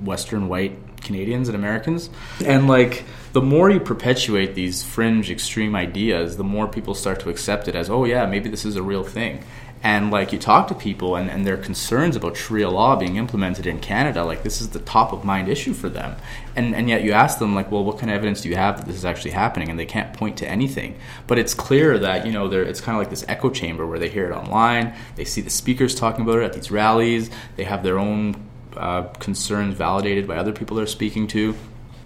western 0.00 0.48
white 0.48 0.76
Canadians 1.02 1.48
and 1.48 1.56
Americans 1.56 2.10
and 2.44 2.68
like 2.68 3.04
the 3.32 3.40
more 3.40 3.70
you 3.70 3.80
perpetuate 3.80 4.54
these 4.54 4.82
fringe 4.82 5.30
extreme 5.30 5.74
ideas 5.74 6.36
the 6.36 6.44
more 6.44 6.68
people 6.68 6.94
start 6.94 7.20
to 7.20 7.30
accept 7.30 7.68
it 7.68 7.74
as 7.74 7.88
oh 7.88 8.04
yeah 8.04 8.26
maybe 8.26 8.48
this 8.48 8.64
is 8.64 8.76
a 8.76 8.82
real 8.82 9.04
thing 9.04 9.42
And 9.82 10.10
like 10.10 10.32
you 10.32 10.38
talk 10.38 10.68
to 10.68 10.74
people 10.74 11.16
and, 11.16 11.30
and 11.30 11.46
their 11.46 11.56
concerns 11.56 12.14
about 12.14 12.36
Sharia 12.36 12.68
law 12.68 12.96
being 12.96 13.16
implemented 13.16 13.66
in 13.66 13.80
Canada, 13.80 14.24
like 14.24 14.42
this 14.42 14.60
is 14.60 14.70
the 14.70 14.78
top 14.80 15.12
of 15.12 15.24
mind 15.24 15.48
issue 15.48 15.72
for 15.72 15.88
them. 15.88 16.16
And 16.54 16.74
and 16.74 16.88
yet 16.88 17.02
you 17.02 17.12
ask 17.12 17.38
them 17.38 17.54
like, 17.54 17.70
well, 17.70 17.82
what 17.82 17.98
kind 17.98 18.10
of 18.10 18.16
evidence 18.16 18.42
do 18.42 18.50
you 18.50 18.56
have 18.56 18.76
that 18.76 18.86
this 18.86 18.96
is 18.96 19.06
actually 19.06 19.30
happening? 19.30 19.70
And 19.70 19.78
they 19.78 19.86
can't 19.86 20.12
point 20.12 20.36
to 20.38 20.48
anything. 20.48 20.98
But 21.26 21.38
it's 21.38 21.54
clear 21.54 21.98
that 21.98 22.26
you 22.26 22.32
know 22.32 22.50
it's 22.52 22.80
kind 22.80 22.96
of 22.96 23.00
like 23.00 23.10
this 23.10 23.24
echo 23.26 23.48
chamber 23.48 23.86
where 23.86 23.98
they 23.98 24.10
hear 24.10 24.30
it 24.30 24.34
online, 24.34 24.94
they 25.16 25.24
see 25.24 25.40
the 25.40 25.50
speakers 25.50 25.94
talking 25.94 26.22
about 26.22 26.40
it 26.40 26.44
at 26.44 26.52
these 26.52 26.70
rallies, 26.70 27.30
they 27.56 27.64
have 27.64 27.82
their 27.82 27.98
own 27.98 28.36
uh, 28.76 29.02
concerns 29.18 29.74
validated 29.74 30.28
by 30.28 30.36
other 30.36 30.52
people 30.52 30.76
they're 30.76 30.86
speaking 30.86 31.26
to. 31.28 31.54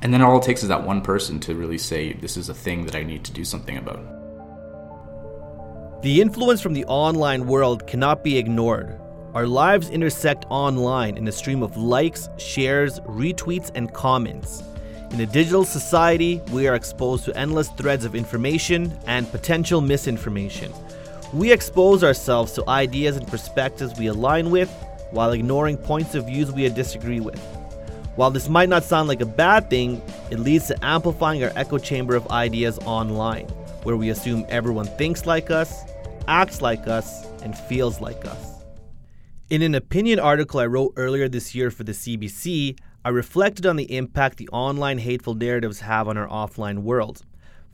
And 0.00 0.12
then 0.12 0.22
all 0.22 0.38
it 0.38 0.44
takes 0.44 0.62
is 0.62 0.68
that 0.68 0.84
one 0.84 1.00
person 1.00 1.40
to 1.40 1.54
really 1.54 1.78
say, 1.78 2.12
this 2.12 2.36
is 2.36 2.48
a 2.48 2.54
thing 2.54 2.84
that 2.86 2.94
I 2.94 3.02
need 3.02 3.24
to 3.24 3.32
do 3.32 3.44
something 3.44 3.76
about. 3.76 4.23
The 6.04 6.20
influence 6.20 6.60
from 6.60 6.74
the 6.74 6.84
online 6.84 7.46
world 7.46 7.86
cannot 7.86 8.22
be 8.22 8.36
ignored. 8.36 9.00
Our 9.32 9.46
lives 9.46 9.88
intersect 9.88 10.44
online 10.50 11.16
in 11.16 11.26
a 11.26 11.32
stream 11.32 11.62
of 11.62 11.78
likes, 11.78 12.28
shares, 12.36 13.00
retweets, 13.00 13.70
and 13.74 13.90
comments. 13.90 14.62
In 15.12 15.20
a 15.22 15.24
digital 15.24 15.64
society, 15.64 16.42
we 16.52 16.68
are 16.68 16.74
exposed 16.74 17.24
to 17.24 17.34
endless 17.38 17.70
threads 17.70 18.04
of 18.04 18.14
information 18.14 18.92
and 19.06 19.30
potential 19.30 19.80
misinformation. 19.80 20.70
We 21.32 21.50
expose 21.50 22.04
ourselves 22.04 22.52
to 22.52 22.68
ideas 22.68 23.16
and 23.16 23.26
perspectives 23.26 23.98
we 23.98 24.08
align 24.08 24.50
with 24.50 24.70
while 25.10 25.32
ignoring 25.32 25.78
points 25.78 26.14
of 26.14 26.26
views 26.26 26.52
we 26.52 26.68
disagree 26.68 27.20
with. 27.20 27.40
While 28.16 28.30
this 28.30 28.50
might 28.50 28.68
not 28.68 28.84
sound 28.84 29.08
like 29.08 29.22
a 29.22 29.36
bad 29.42 29.70
thing, 29.70 30.02
it 30.30 30.38
leads 30.38 30.66
to 30.66 30.84
amplifying 30.84 31.42
our 31.42 31.52
echo 31.56 31.78
chamber 31.78 32.14
of 32.14 32.30
ideas 32.30 32.78
online, 32.80 33.46
where 33.84 33.96
we 33.96 34.10
assume 34.10 34.44
everyone 34.50 34.84
thinks 34.98 35.24
like 35.24 35.50
us, 35.50 35.86
acts 36.28 36.62
like 36.62 36.86
us, 36.86 37.26
and 37.42 37.56
feels 37.56 38.00
like 38.00 38.24
us. 38.24 38.54
In 39.50 39.62
an 39.62 39.74
opinion 39.74 40.18
article 40.18 40.60
I 40.60 40.66
wrote 40.66 40.94
earlier 40.96 41.28
this 41.28 41.54
year 41.54 41.70
for 41.70 41.84
the 41.84 41.92
CBC, 41.92 42.78
I 43.04 43.10
reflected 43.10 43.66
on 43.66 43.76
the 43.76 43.94
impact 43.94 44.38
the 44.38 44.48
online 44.48 44.98
hateful 44.98 45.34
narratives 45.34 45.80
have 45.80 46.08
on 46.08 46.16
our 46.16 46.26
offline 46.28 46.78
world. 46.78 47.22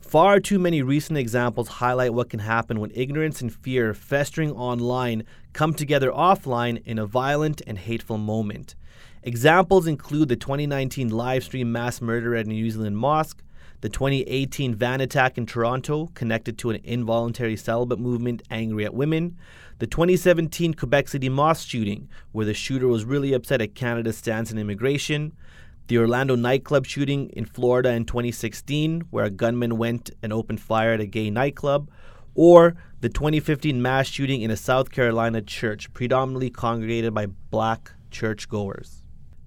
Far 0.01 0.41
too 0.41 0.59
many 0.59 0.81
recent 0.81 1.17
examples 1.17 1.67
highlight 1.69 2.13
what 2.13 2.29
can 2.29 2.39
happen 2.39 2.81
when 2.81 2.91
ignorance 2.93 3.39
and 3.39 3.53
fear 3.53 3.93
festering 3.93 4.51
online 4.51 5.23
come 5.53 5.73
together 5.73 6.11
offline 6.11 6.85
in 6.85 6.99
a 6.99 7.05
violent 7.05 7.61
and 7.65 7.77
hateful 7.77 8.17
moment. 8.17 8.75
Examples 9.23 9.87
include 9.87 10.27
the 10.27 10.35
2019 10.35 11.09
live 11.09 11.43
stream 11.43 11.71
mass 11.71 12.01
murder 12.01 12.35
at 12.35 12.47
a 12.47 12.49
New 12.49 12.69
Zealand 12.69 12.97
mosque, 12.97 13.41
the 13.81 13.89
2018 13.89 14.75
van 14.75 15.01
attack 15.01 15.37
in 15.37 15.45
Toronto 15.45 16.07
connected 16.13 16.57
to 16.59 16.69
an 16.69 16.79
involuntary 16.83 17.57
celibate 17.57 17.99
movement 17.99 18.43
angry 18.49 18.85
at 18.85 18.93
women, 18.93 19.37
the 19.79 19.87
2017 19.87 20.75
Quebec 20.75 21.07
City 21.07 21.29
mosque 21.29 21.67
shooting, 21.67 22.07
where 22.31 22.45
the 22.45 22.53
shooter 22.53 22.87
was 22.87 23.03
really 23.03 23.33
upset 23.33 23.61
at 23.61 23.73
Canada's 23.73 24.17
stance 24.17 24.51
on 24.51 24.59
immigration, 24.59 25.33
the 25.87 25.97
Orlando 25.97 26.35
nightclub 26.35 26.85
shooting 26.85 27.29
in 27.31 27.45
Florida 27.45 27.89
in 27.89 28.05
2016, 28.05 29.01
where 29.09 29.25
a 29.25 29.31
gunman 29.31 29.77
went 29.77 30.11
and 30.21 30.31
opened 30.31 30.61
fire 30.61 30.93
at 30.93 31.01
a 31.01 31.07
gay 31.07 31.31
nightclub, 31.31 31.89
or 32.35 32.75
the 33.01 33.09
2015 33.09 33.81
mass 33.81 34.07
shooting 34.07 34.43
in 34.43 34.51
a 34.51 34.55
South 34.55 34.91
Carolina 34.91 35.41
church 35.41 35.91
predominantly 35.93 36.51
congregated 36.51 37.15
by 37.15 37.25
black 37.25 37.91
churchgoers. 38.11 39.00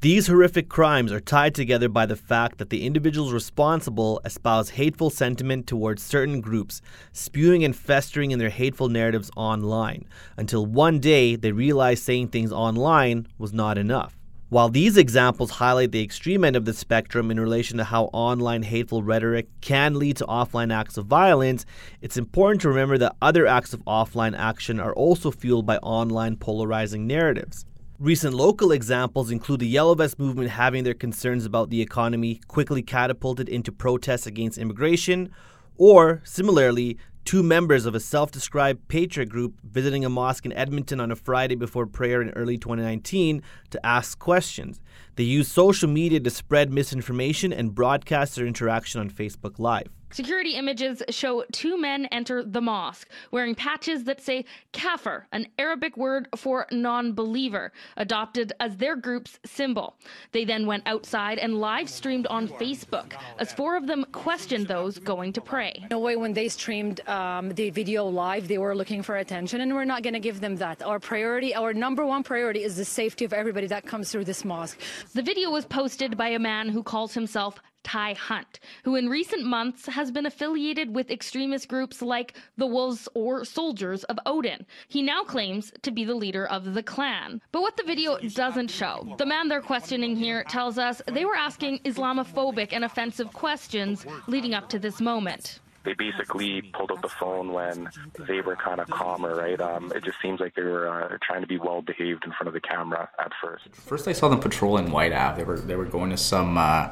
These 0.05 0.27
horrific 0.27 0.69
crimes 0.69 1.13
are 1.13 1.19
tied 1.19 1.55
together 1.55 1.89
by 1.89 2.05
the 2.05 2.15
fact 2.15 2.59
that 2.59 2.69
the 2.69 2.85
individuals 2.85 3.33
responsible 3.33 4.21
espouse 4.27 4.69
hateful 4.69 5.09
sentiment 5.09 5.67
towards 5.67 6.03
certain 6.03 6.43
groups, 6.43 6.83
spewing 7.15 7.65
and 7.65 7.75
festering 7.75 8.31
in 8.31 8.39
their 8.39 8.51
hateful 8.51 8.91
narratives 8.91 9.31
online, 9.35 10.05
until 10.37 10.67
one 10.67 10.99
day 10.99 11.37
they 11.37 11.53
realize 11.53 12.03
saying 12.03 12.29
things 12.29 12.53
online 12.53 13.27
was 13.39 13.55
not 13.55 13.79
enough. 13.79 14.15
While 14.51 14.69
these 14.69 14.99
examples 14.99 15.53
highlight 15.53 15.93
the 15.93 16.03
extreme 16.03 16.45
end 16.45 16.55
of 16.55 16.67
the 16.67 16.75
spectrum 16.75 17.31
in 17.31 17.41
relation 17.41 17.79
to 17.79 17.85
how 17.85 18.11
online 18.13 18.63
hateful 18.63 19.03
rhetoric 19.03 19.49
can 19.63 19.99
lead 19.99 20.19
to 20.19 20.27
offline 20.27 20.71
acts 20.71 20.99
of 20.99 21.07
violence, 21.07 21.65
it's 22.03 22.19
important 22.19 22.61
to 22.61 22.69
remember 22.69 22.99
that 22.99 23.17
other 23.23 23.47
acts 23.47 23.73
of 23.73 23.83
offline 23.87 24.37
action 24.37 24.81
are 24.81 24.93
also 24.93 25.31
fueled 25.31 25.65
by 25.65 25.79
online 25.79 26.37
polarizing 26.37 27.07
narratives. 27.07 27.65
Recent 28.01 28.35
local 28.35 28.73
examples 28.73 29.31
include 29.31 29.61
the 29.61 29.69
Yellow 29.69 29.95
Vest 29.95 30.19
movement 30.19 30.51
having 30.51 30.83
their 30.83 30.95
concerns 30.95 31.47
about 31.47 31.71
the 31.71 31.81
economy 31.81 32.41
quickly 32.49 32.83
catapulted 32.83 33.49
into 33.49 33.71
protests 33.71 34.27
against 34.27 34.59
immigration, 34.59 35.31
or, 35.77 36.21
similarly, 36.25 36.99
two 37.25 37.45
members 37.45 37.87
of 37.87 37.95
a 37.95 38.01
self 38.01 38.33
described 38.33 38.89
patriot 38.89 39.29
group 39.29 39.61
visiting 39.63 40.05
a 40.05 40.09
mosque 40.09 40.45
in 40.45 40.53
Edmonton 40.55 41.01
on 41.01 41.13
a 41.13 41.17
Friday 41.17 41.55
before 41.55 41.87
prayer 41.87 42.21
in 42.21 42.31
early 42.31 42.59
2019 42.59 43.41
to 43.71 43.87
ask 43.87 44.19
questions. 44.19 44.81
They 45.15 45.23
used 45.23 45.53
social 45.53 45.89
media 45.89 46.19
to 46.19 46.31
spread 46.31 46.73
misinformation 46.73 47.53
and 47.53 47.77
broadcast 47.77 48.35
their 48.35 48.47
interaction 48.47 49.03
on 49.03 49.09
Facebook 49.09 49.61
Live. 49.61 49.87
Security 50.15 50.55
images 50.55 51.03
show 51.11 51.43
two 51.51 51.77
men 51.77 52.07
enter 52.13 52.45
the 52.45 52.61
mosque 52.61 53.09
wearing 53.33 53.53
patches 53.53 54.05
that 54.05 54.21
say 54.21 54.45
kafir, 54.71 55.27
an 55.33 55.49
Arabic 55.59 55.97
word 55.97 56.29
for 56.37 56.69
non 56.71 57.15
believer, 57.15 57.73
adopted 57.97 58.53
as 58.61 58.77
their 58.77 58.95
group's 58.95 59.41
symbol. 59.45 59.97
They 60.31 60.45
then 60.45 60.69
went 60.69 60.85
outside 60.87 61.39
and 61.39 61.59
live 61.59 61.91
streamed 61.91 62.29
on 62.29 62.47
Facebook 62.47 63.15
as 63.41 63.53
four 63.53 63.77
of 63.77 63.89
them 63.89 64.07
questioned 64.13 64.69
those 64.69 65.01
going 65.01 65.33
to 65.33 65.41
pray. 65.41 65.85
No 65.91 65.99
way, 65.99 66.15
when 66.15 66.33
they 66.33 66.49
streamed 66.49 67.01
um, 67.09 67.49
the 67.49 67.71
video 67.71 68.05
live, 68.05 68.47
they 68.47 68.59
were 68.59 68.77
looking 68.77 69.03
for 69.03 69.17
attention, 69.17 69.63
and 69.63 69.75
we're 69.75 69.85
not 69.85 70.05
going 70.05 70.15
to 70.15 70.21
give 70.21 70.41
them 70.41 70.55
that. 70.57 70.81
Our 70.81 71.01
priority, 71.01 71.57
our 71.57 71.75
number 71.75 72.07
one 72.07 72.23
priority, 72.23 72.63
is 72.63 72.77
the 72.77 72.85
safety 72.85 73.25
of 73.25 73.33
everybody 73.33 73.67
that 73.67 73.85
comes 73.85 74.13
through 74.13 74.27
this 74.27 74.45
mosque. 74.45 74.79
The 75.13 75.23
video 75.23 75.51
was 75.51 75.65
posted 75.65 76.17
by 76.17 76.29
a 76.29 76.39
man 76.39 76.69
who 76.69 76.85
calls 76.85 77.15
himself 77.15 77.61
Ty 77.85 78.15
Hunt, 78.15 78.59
who 78.83 78.97
in 78.97 79.09
recent 79.09 79.45
months 79.45 79.87
has 79.87 80.11
been 80.11 80.27
affiliated 80.27 80.95
with 80.95 81.11
extremist 81.11 81.69
groups 81.69 82.03
like 82.03 82.35
the 82.57 82.67
Wolves 82.67 83.09
or 83.15 83.45
Soldiers 83.45 84.03
of 84.05 84.19
Odin. 84.27 84.67
He 84.89 85.03
now 85.03 85.23
claims 85.23 85.73
to 85.83 85.91
be 85.93 86.05
the 86.05 86.15
leader 86.15 86.47
of 86.47 86.75
the 86.75 86.83
clan. 86.83 87.41
But 87.53 87.63
what 87.63 87.77
the 87.77 87.85
video 87.85 88.19
doesn't 88.19 88.71
show, 88.71 89.15
the 89.19 89.27
man 89.27 89.49
they're 89.49 89.61
questioning 89.61 90.17
here 90.17 90.45
tells 90.45 90.79
us 90.79 91.01
they 91.07 91.25
were 91.25 91.37
asking 91.37 91.79
Islamophobic 91.81 92.73
and 92.73 92.85
offensive 92.85 93.33
questions 93.33 94.05
leading 94.27 94.55
up 94.55 94.69
to 94.71 94.79
this 94.79 95.01
moment 95.01 95.61
they 95.85 95.93
basically 95.93 96.63
pulled 96.63 96.91
out 96.91 97.03
the 97.03 97.09
phone 97.09 97.53
when 97.53 97.91
they 98.27 98.41
were 98.41 98.57
kind 98.57 98.81
of 98.81 98.89
calmer, 98.89 99.37
right? 99.37 99.61
Um, 99.61 99.93
it 99.95 100.03
just 100.03 100.21
seems 100.21 100.41
like 100.41 100.55
they 100.55 100.63
were 100.63 100.89
uh, 100.89 101.19
trying 101.23 101.43
to 101.43 101.47
be 101.47 101.59
well 101.59 101.83
behaved 101.83 102.25
in 102.25 102.33
front 102.33 102.49
of 102.49 102.55
the 102.55 102.61
camera 102.61 103.09
at 103.19 103.33
first. 103.41 103.69
First, 103.75 104.09
I 104.09 104.13
saw 104.13 104.29
them 104.29 104.41
patrolling 104.41 104.91
White 104.91 105.13
Ave. 105.13 105.37
They 105.37 105.45
were 105.45 105.59
they 105.59 105.77
were 105.77 105.85
going 105.85 106.11
to 106.11 106.17
some. 106.17 106.59
Uh, 106.59 106.89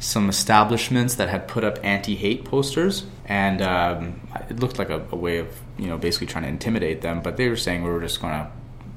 some 0.00 0.30
establishments 0.30 1.14
that 1.16 1.28
had 1.28 1.46
put 1.46 1.62
up 1.62 1.78
anti-hate 1.84 2.44
posters, 2.44 3.04
and 3.26 3.62
um, 3.62 4.20
it 4.48 4.58
looked 4.58 4.78
like 4.78 4.90
a, 4.90 5.06
a, 5.12 5.16
way 5.16 5.38
of 5.38 5.60
you 5.78 5.86
know 5.86 5.98
basically 5.98 6.26
trying 6.26 6.44
to 6.44 6.48
intimidate 6.48 7.02
them. 7.02 7.20
But 7.20 7.36
they 7.36 7.48
were 7.48 7.56
saying 7.56 7.84
we 7.84 7.90
were 7.90 8.00
just 8.00 8.20
going 8.20 8.32
to 8.32 8.50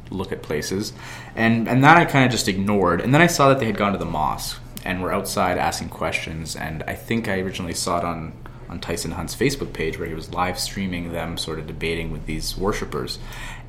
look 0.10 0.31
at 0.31 0.41
places, 0.41 0.93
and 1.36 1.67
and 1.67 1.83
that 1.83 1.98
I 1.98 2.05
kind 2.05 2.25
of 2.25 2.31
just 2.31 2.48
ignored. 2.48 3.01
And 3.01 3.13
then 3.13 3.22
I 3.22 3.27
saw 3.27 3.50
that 3.50 3.60
they 3.60 3.65
had 3.65 3.77
gone 3.77 3.91
to 3.91 3.98
the 3.98 4.05
mosque 4.05 4.60
and 4.86 5.01
were 5.01 5.13
outside 5.13 5.57
asking 5.57 5.89
questions. 5.89 6.55
And 6.55 6.83
I 6.83 6.95
think 6.95 7.27
I 7.27 7.39
originally 7.39 7.74
saw 7.74 8.00
it 8.00 8.05
on 8.05 8.33
on 8.69 8.79
Tyson 8.79 9.12
Hunt's 9.12 9.36
Facebook 9.36 9.74
page 9.74 10.00
where 10.00 10.07
he 10.07 10.15
was 10.15 10.33
live 10.33 10.57
streaming 10.57 11.12
them 11.12 11.38
sort 11.38 11.60
of 11.60 11.67
debating 11.67 12.12
with 12.12 12.25
these 12.25 12.57
worshippers. 12.57 13.19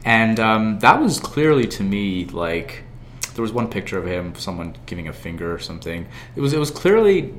And 0.04 0.38
um, 0.38 0.78
that 0.80 1.00
was 1.00 1.18
clearly 1.18 1.66
to 1.68 1.82
me 1.82 2.26
like 2.26 2.83
there 3.34 3.42
was 3.42 3.52
one 3.52 3.68
picture 3.68 3.98
of 3.98 4.06
him, 4.06 4.34
someone 4.36 4.76
giving 4.86 5.08
a 5.08 5.12
finger 5.12 5.52
or 5.52 5.58
something. 5.58 6.06
It 6.36 6.40
was 6.40 6.52
it 6.52 6.58
was 6.58 6.70
clearly 6.70 7.34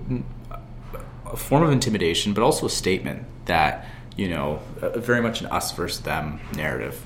a 1.26 1.38
form 1.38 1.64
of 1.64 1.72
intimidation, 1.72 2.34
but 2.34 2.44
also 2.44 2.66
a 2.66 2.70
statement 2.70 3.24
that 3.46 3.86
you 4.16 4.30
know 4.30 4.60
very 4.96 5.22
much 5.22 5.42
an 5.42 5.48
us 5.48 5.72
versus 5.72 6.02
them 6.02 6.40
narrative. 6.56 7.02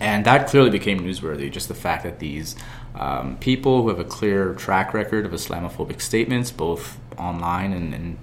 And 0.00 0.24
that 0.26 0.48
clearly 0.48 0.70
became 0.70 1.00
newsworthy. 1.00 1.50
Just 1.50 1.68
the 1.68 1.74
fact 1.74 2.04
that 2.04 2.18
these 2.18 2.54
um, 2.94 3.36
people 3.38 3.82
who 3.82 3.88
have 3.88 3.98
a 3.98 4.04
clear 4.04 4.54
track 4.54 4.94
record 4.94 5.26
of 5.26 5.32
Islamophobic 5.32 6.00
statements, 6.00 6.50
both 6.50 6.98
online 7.16 7.72
and, 7.72 7.94
and 7.94 8.18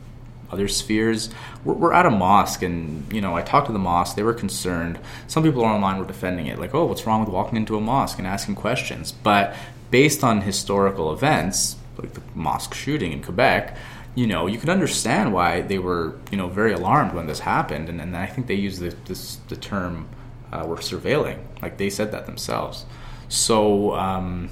other 0.52 0.68
spheres. 0.68 1.30
We're, 1.64 1.74
we're, 1.74 1.94
at 1.94 2.06
a 2.06 2.10
mosque, 2.10 2.62
and 2.62 3.12
you 3.12 3.22
know, 3.22 3.36
I 3.36 3.42
talked 3.42 3.68
to 3.68 3.74
the 3.74 3.80
mosque. 3.80 4.16
They 4.16 4.24
were 4.24 4.34
concerned. 4.34 5.00
Some 5.28 5.44
people 5.44 5.64
online 5.64 5.98
were 5.98 6.06
defending 6.06 6.48
it, 6.48 6.60
like, 6.60 6.74
"Oh, 6.74 6.86
what's 6.86 7.06
wrong 7.06 7.20
with 7.22 7.30
walking 7.30 7.58
into 7.58 7.78
a 7.78 7.82
mosque 7.82 8.18
and 8.18 8.28
asking 8.28 8.56
questions?" 8.56 9.12
But 9.12 9.56
based 9.92 10.24
on 10.24 10.42
historical 10.42 11.14
events, 11.14 11.76
like 11.98 12.14
the 12.14 12.22
mosque 12.34 12.74
shooting 12.74 13.12
in 13.12 13.24
Quebec, 13.24 13.78
you 14.16 14.28
know, 14.28 14.48
you 14.48 14.58
can 14.58 14.70
understand 14.70 15.34
why 15.34 15.62
they 15.62 15.78
were, 15.78 16.18
you 16.32 16.38
know, 16.38 16.48
very 16.48 16.74
alarmed 16.74 17.14
when 17.14 17.28
this 17.28 17.40
happened. 17.40 17.90
And, 17.90 18.00
and 18.00 18.16
I 18.16 18.26
think 18.26 18.48
they 18.48 18.56
used 18.56 18.80
the, 18.80 18.96
this, 19.06 19.38
the 19.50 19.58
term 19.58 20.08
uh, 20.52 20.66
"we're 20.66 20.78
surveilling," 20.78 21.40
like 21.62 21.78
they 21.78 21.90
said 21.90 22.12
that 22.12 22.26
themselves. 22.26 22.86
So. 23.30 23.96
Um, 23.96 24.50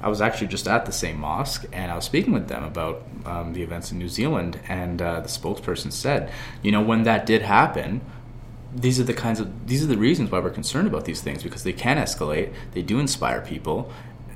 I 0.00 0.08
was 0.08 0.20
actually 0.20 0.46
just 0.48 0.68
at 0.68 0.86
the 0.86 0.92
same 0.92 1.18
mosque 1.18 1.66
and 1.72 1.90
I 1.90 1.96
was 1.96 2.04
speaking 2.04 2.32
with 2.32 2.48
them 2.48 2.62
about 2.62 3.02
um, 3.24 3.52
the 3.52 3.62
events 3.62 3.90
in 3.90 3.98
New 3.98 4.08
Zealand. 4.08 4.60
And 4.68 5.02
uh, 5.02 5.20
the 5.20 5.28
spokesperson 5.28 5.92
said, 5.92 6.32
you 6.62 6.70
know, 6.70 6.80
when 6.80 7.02
that 7.02 7.26
did 7.26 7.42
happen, 7.42 8.00
these 8.74 9.00
are 9.00 9.04
the 9.04 9.14
kinds 9.14 9.40
of 9.40 9.66
these 9.66 9.82
are 9.82 9.86
the 9.86 9.96
reasons 9.96 10.30
why 10.30 10.40
we're 10.40 10.50
concerned 10.50 10.86
about 10.86 11.04
these 11.04 11.20
things 11.20 11.42
because 11.42 11.64
they 11.64 11.72
can 11.72 11.96
escalate. 11.96 12.52
They 12.72 12.82
do 12.82 12.98
inspire 12.98 13.40
people, 13.40 13.90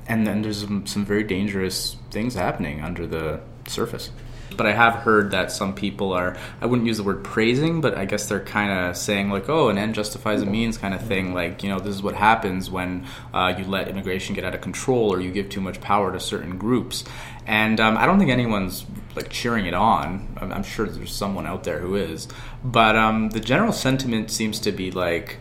and 0.07 0.27
then 0.27 0.41
there's 0.41 0.61
some, 0.61 0.85
some 0.85 1.05
very 1.05 1.23
dangerous 1.23 1.95
things 2.11 2.35
happening 2.35 2.81
under 2.81 3.07
the 3.07 3.39
surface. 3.67 4.11
But 4.55 4.67
I 4.67 4.73
have 4.73 4.95
heard 4.95 5.31
that 5.31 5.51
some 5.51 5.73
people 5.73 6.13
are, 6.13 6.37
I 6.61 6.67
wouldn't 6.67 6.87
use 6.87 6.97
the 6.97 7.03
word 7.03 7.23
praising, 7.23 7.81
but 7.81 7.97
I 7.97 8.05
guess 8.05 8.29
they're 8.29 8.43
kind 8.43 8.71
of 8.71 8.95
saying, 8.95 9.31
like, 9.31 9.49
oh, 9.49 9.69
an 9.69 9.77
end 9.77 9.95
justifies 9.95 10.41
a 10.41 10.45
means 10.45 10.77
kind 10.77 10.93
of 10.93 11.01
thing. 11.01 11.33
Like, 11.33 11.63
you 11.63 11.69
know, 11.69 11.79
this 11.79 11.95
is 11.95 12.03
what 12.03 12.15
happens 12.15 12.69
when 12.69 13.07
uh, 13.33 13.55
you 13.57 13.65
let 13.65 13.87
immigration 13.87 14.35
get 14.35 14.43
out 14.43 14.53
of 14.53 14.61
control 14.61 15.11
or 15.11 15.19
you 15.19 15.31
give 15.31 15.49
too 15.49 15.61
much 15.61 15.81
power 15.81 16.11
to 16.11 16.19
certain 16.19 16.57
groups. 16.57 17.03
And 17.45 17.79
um, 17.79 17.97
I 17.97 18.05
don't 18.05 18.19
think 18.19 18.31
anyone's 18.31 18.85
like 19.15 19.29
cheering 19.29 19.65
it 19.65 19.73
on. 19.73 20.37
I'm, 20.39 20.51
I'm 20.53 20.63
sure 20.63 20.87
there's 20.87 21.13
someone 21.13 21.47
out 21.47 21.63
there 21.63 21.79
who 21.79 21.95
is. 21.95 22.27
But 22.63 22.95
um, 22.95 23.29
the 23.29 23.39
general 23.39 23.73
sentiment 23.73 24.31
seems 24.31 24.59
to 24.61 24.71
be 24.71 24.91
like, 24.91 25.39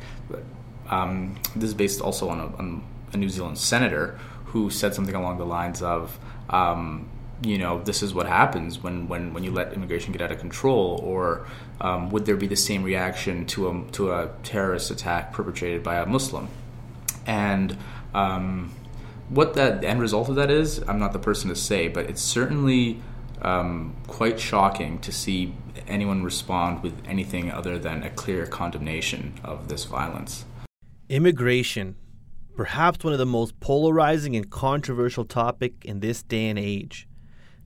um, 0.88 1.36
this 1.54 1.68
is 1.68 1.74
based 1.74 2.00
also 2.00 2.28
on 2.28 2.40
a, 2.40 2.46
on 2.56 2.84
a 3.12 3.16
New 3.16 3.28
Zealand 3.28 3.58
senator 3.58 4.18
who 4.52 4.70
said 4.70 4.94
something 4.94 5.14
along 5.14 5.38
the 5.38 5.46
lines 5.46 5.82
of, 5.82 6.18
um, 6.50 7.08
you 7.42 7.58
know, 7.58 7.82
this 7.82 8.02
is 8.02 8.14
what 8.14 8.26
happens 8.26 8.82
when, 8.82 9.08
when, 9.08 9.32
when 9.34 9.42
you 9.42 9.50
let 9.50 9.72
immigration 9.72 10.12
get 10.12 10.22
out 10.22 10.30
of 10.30 10.38
control, 10.38 11.00
or 11.02 11.46
um, 11.80 12.10
would 12.10 12.26
there 12.26 12.36
be 12.36 12.46
the 12.46 12.56
same 12.56 12.82
reaction 12.84 13.46
to 13.46 13.68
a, 13.68 13.84
to 13.92 14.12
a 14.12 14.30
terrorist 14.42 14.90
attack 14.90 15.32
perpetrated 15.32 15.82
by 15.82 15.96
a 15.96 16.06
Muslim? 16.06 16.48
And 17.26 17.76
um, 18.14 18.72
what 19.28 19.54
that 19.54 19.82
end 19.84 20.00
result 20.00 20.28
of 20.28 20.34
that 20.36 20.50
is, 20.50 20.84
I'm 20.86 20.98
not 20.98 21.12
the 21.12 21.18
person 21.18 21.48
to 21.48 21.56
say, 21.56 21.88
but 21.88 22.08
it's 22.10 22.22
certainly 22.22 23.00
um, 23.40 23.96
quite 24.06 24.38
shocking 24.38 24.98
to 25.00 25.10
see 25.10 25.54
anyone 25.88 26.22
respond 26.22 26.82
with 26.82 26.94
anything 27.06 27.50
other 27.50 27.78
than 27.78 28.02
a 28.02 28.10
clear 28.10 28.46
condemnation 28.46 29.34
of 29.42 29.68
this 29.68 29.84
violence. 29.84 30.44
Immigration, 31.08 31.96
perhaps 32.54 33.04
one 33.04 33.12
of 33.12 33.18
the 33.18 33.26
most 33.26 33.58
polarizing 33.60 34.36
and 34.36 34.50
controversial 34.50 35.24
topic 35.24 35.84
in 35.84 36.00
this 36.00 36.22
day 36.22 36.48
and 36.48 36.58
age. 36.58 37.08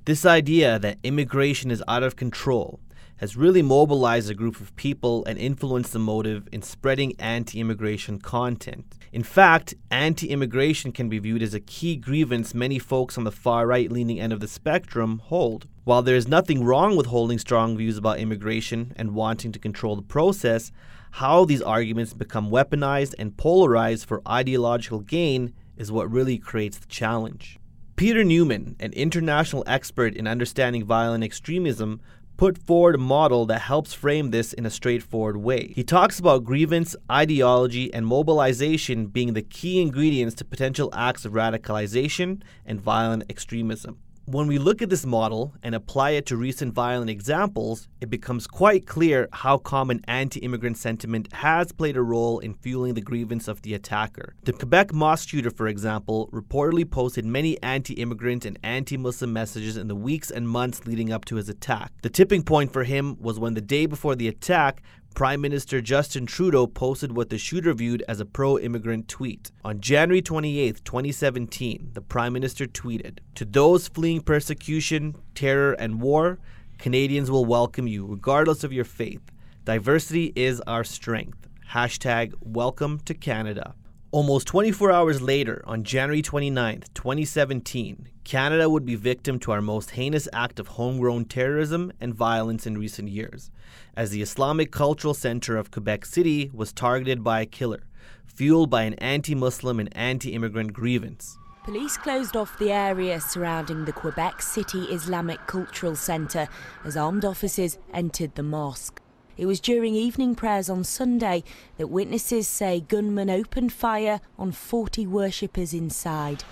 This 0.05 0.25
idea 0.25 0.79
that 0.79 0.99
immigration 1.03 1.71
is 1.71 1.83
out 1.89 2.03
of 2.03 2.17
control 2.17 2.81
has 3.19 3.37
really 3.37 3.63
mobilized 3.63 4.31
a 4.31 4.35
group 4.35 4.61
of 4.61 4.75
people 4.77 5.25
and 5.25 5.39
influenced 5.39 5.93
the 5.93 5.99
motive 5.99 6.47
in 6.53 6.63
spreading 6.63 7.15
anti 7.19 7.61
immigration 7.61 8.19
content. 8.19 8.95
In 9.11 9.23
fact, 9.23 9.75
anti 9.91 10.29
immigration 10.29 10.93
can 10.93 11.09
be 11.09 11.19
viewed 11.19 11.43
as 11.43 11.55
a 11.55 11.61
key 11.61 11.97
grievance 11.97 12.55
many 12.55 12.79
folks 12.79 13.17
on 13.17 13.25
the 13.25 13.33
far 13.33 13.67
right 13.67 13.91
leaning 13.91 14.21
end 14.21 14.33
of 14.33 14.41
the 14.41 14.49
spectrum 14.49 15.21
hold. 15.25 15.67
While 15.85 16.03
there 16.03 16.17
is 16.17 16.29
nothing 16.29 16.63
wrong 16.65 16.97
with 16.97 17.07
holding 17.07 17.39
strong 17.39 17.77
views 17.77 17.97
about 17.97 18.19
immigration 18.19 18.93
and 18.97 19.15
wanting 19.15 19.53
to 19.53 19.59
control 19.59 19.97
the 19.97 20.03
process, 20.03 20.71
how 21.17 21.47
these 21.47 21.63
arguments 21.63 22.13
become 22.13 22.51
weaponized 22.51 23.15
and 23.19 23.35
polarized 23.39 24.07
for 24.07 24.21
ideological 24.29 25.01
gain 25.01 25.51
is 25.79 25.91
what 25.91 26.11
really 26.11 26.37
creates 26.37 26.77
the 26.77 26.87
challenge. 26.89 27.59
Peter 27.97 28.23
Neumann, 28.23 28.77
an 28.81 28.93
international 28.93 29.65
expert 29.67 30.15
in 30.15 30.27
understanding 30.27 30.85
violent 30.85 31.25
extremism, 31.25 32.03
put 32.37 32.59
forward 32.59 32.97
a 32.97 32.99
model 32.99 33.47
that 33.47 33.63
helps 33.63 33.95
frame 33.95 34.31
this 34.31 34.53
in 34.53 34.67
a 34.67 34.71
straightforward 34.71 35.39
way. 35.39 35.73
He 35.75 35.83
talks 35.83 36.19
about 36.19 36.45
grievance, 36.45 36.95
ideology, 37.11 37.91
and 37.95 38.07
mobilization 38.07 39.07
being 39.07 39.33
the 39.33 39.41
key 39.41 39.81
ingredients 39.81 40.35
to 40.35 40.45
potential 40.45 40.91
acts 40.93 41.25
of 41.25 41.33
radicalization 41.33 42.43
and 42.67 42.79
violent 42.79 43.25
extremism. 43.31 44.01
When 44.29 44.49
we 44.49 44.59
look 44.59 44.83
at 44.83 44.91
this 44.91 45.07
model 45.07 45.55
and 45.63 45.73
apply 45.73 46.11
it 46.11 46.27
to 46.27 46.37
recent 46.37 46.75
violent 46.75 47.09
examples, 47.09 47.87
it 48.01 48.11
becomes 48.11 48.49
quite 48.49 48.85
clear 48.85 49.29
how 49.33 49.57
common 49.57 50.01
anti 50.09 50.41
immigrant 50.41 50.79
sentiment 50.79 51.33
has 51.33 51.71
played 51.71 51.97
a 51.97 52.03
role 52.03 52.41
in 52.41 52.55
fueling 52.55 52.95
the 52.95 53.01
grievance 53.01 53.47
of 53.47 53.63
the 53.63 53.73
attacker. 53.73 54.35
The 54.43 54.53
Quebec 54.53 54.93
mosque 54.93 55.29
shooter, 55.29 55.53
for 55.53 55.69
example, 55.69 56.29
reportedly 56.33 56.91
posted 56.91 57.25
many 57.25 57.63
anti 57.63 57.95
immigrant 57.95 58.45
and 58.45 58.59
anti 58.65 58.97
Muslim 58.97 59.33
messages 59.33 59.77
in 59.77 59.87
the 59.87 59.95
weeks 59.95 60.33
and 60.33 60.49
months 60.49 60.89
leading 60.89 61.13
up 61.13 61.25
to 61.27 61.37
his 61.37 61.49
attack. 61.49 61.93
The 62.03 62.11
tipping 62.11 62.43
point 62.43 62.73
for 62.73 62.83
him 62.83 63.17
was 63.21 63.39
when 63.39 63.55
the 63.55 63.61
day 63.61 63.87
before 63.87 64.17
the 64.17 64.27
attack, 64.27 64.83
Prime 65.17 65.41
Minister 65.41 65.81
Justin 65.81 66.27
Trudeau 66.27 66.67
posted 66.67 67.17
what 67.17 67.31
the 67.31 67.39
shooter 67.39 67.73
viewed 67.73 68.05
as 68.07 68.21
a 68.21 68.27
pro 68.27 68.59
immigrant 68.59 69.09
tweet. 69.09 69.51
On 69.65 69.81
January 69.81 70.21
28, 70.21 70.85
2017, 70.85 71.93
the 71.95 72.03
Prime 72.03 72.35
Minister 72.35 72.67
tweeted 72.67 73.21
To 73.37 73.47
those 73.47 73.89
fleeing 73.89 74.21
persecution, 74.21 75.17
terror, 75.35 75.73
and 75.73 76.03
war, 76.03 76.39
Canadians 76.77 77.31
will 77.31 77.47
welcome 77.47 77.87
you, 77.87 78.05
regardless 78.05 78.63
of 78.63 78.75
your 78.75 78.85
faith. 78.85 79.23
Diversity 79.65 80.35
is 80.37 80.61
our 80.67 80.85
strength. 80.85 81.49
Hashtag 81.71 82.35
welcome 82.43 82.99
to 83.07 83.15
Canada. 83.15 83.75
Almost 84.11 84.47
24 84.49 84.93
hours 84.93 85.23
later, 85.23 85.65
on 85.67 85.83
January 85.83 86.21
29, 86.21 86.83
2017, 86.93 88.11
Canada 88.27 88.69
would 88.69 88.85
be 88.85 88.97
victim 88.97 89.39
to 89.39 89.53
our 89.53 89.63
most 89.63 89.93
heinous 89.93 90.29
act 90.33 90.59
of 90.59 90.67
homegrown 90.67 91.27
terrorism 91.27 91.93
and 92.01 92.13
violence 92.13 92.67
in 92.67 92.77
recent 92.77 93.09
years, 93.09 93.53
as 93.97 94.11
the 94.11 94.21
Islamic 94.21 94.73
Cultural 94.73 95.15
Center 95.15 95.57
of 95.57 95.71
Quebec 95.71 96.05
City 96.05 96.51
was 96.53 96.73
targeted 96.73 97.23
by 97.23 97.41
a 97.41 97.47
killer, 97.47 97.85
fueled 98.25 98.69
by 98.69 98.83
an 98.83 98.95
anti 98.95 99.37
Muslim 99.37 99.79
and 99.79 99.97
anti 99.97 100.35
immigrant 100.35 100.73
grievance. 100.73 101.39
Police 101.63 101.97
closed 101.97 102.37
off 102.37 102.59
the 102.59 102.73
area 102.73 103.21
surrounding 103.21 103.85
the 103.85 103.93
Quebec 103.93 104.43
City 104.43 104.87
Islamic 104.87 105.47
Cultural 105.47 105.95
Centre 105.95 106.49
as 106.85 106.97
armed 106.97 107.25
officers 107.25 107.79
entered 107.95 108.35
the 108.35 108.43
mosque. 108.43 109.01
It 109.37 109.47
was 109.47 109.61
during 109.61 109.95
evening 109.95 110.35
prayers 110.35 110.69
on 110.69 110.83
Sunday 110.83 111.45
that 111.77 111.87
witnesses 111.87 112.49
say 112.49 112.81
gunmen 112.81 113.31
opened 113.31 113.73
fire 113.73 114.21
on 114.37 114.51
40 114.51 115.07
worshippers 115.07 115.73
inside. 115.73 116.43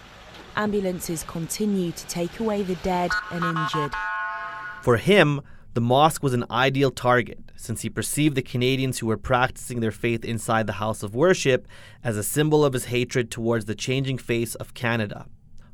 Ambulances 0.57 1.25
continue 1.25 1.93
to 1.93 2.07
take 2.07 2.41
away 2.41 2.63
the 2.63 2.77
dead 2.77 3.11
and 3.31 3.45
injured. 3.45 3.93
For 4.83 4.97
him, 4.97 5.41
the 5.75 5.81
mosque 5.81 6.23
was 6.23 6.35
an 6.35 6.45
ideal 6.51 6.91
target 6.91 7.41
since 7.57 7.83
he 7.83 7.91
perceived 7.91 8.37
the 8.37 8.43
Canadians 8.43 8.99
who 8.99 9.07
were 9.07 9.17
practicing 9.17 9.81
their 9.81 9.91
faith 9.91 10.25
inside 10.25 10.67
the 10.67 10.75
house 10.75 11.03
of 11.03 11.15
worship 11.15 11.67
as 12.03 12.17
a 12.17 12.23
symbol 12.23 12.65
of 12.65 12.75
his 12.75 12.87
hatred 12.87 13.31
towards 13.31 13.65
the 13.65 13.75
changing 13.75 14.19
face 14.19 14.55
of 14.55 14.75
Canada. 14.75 15.27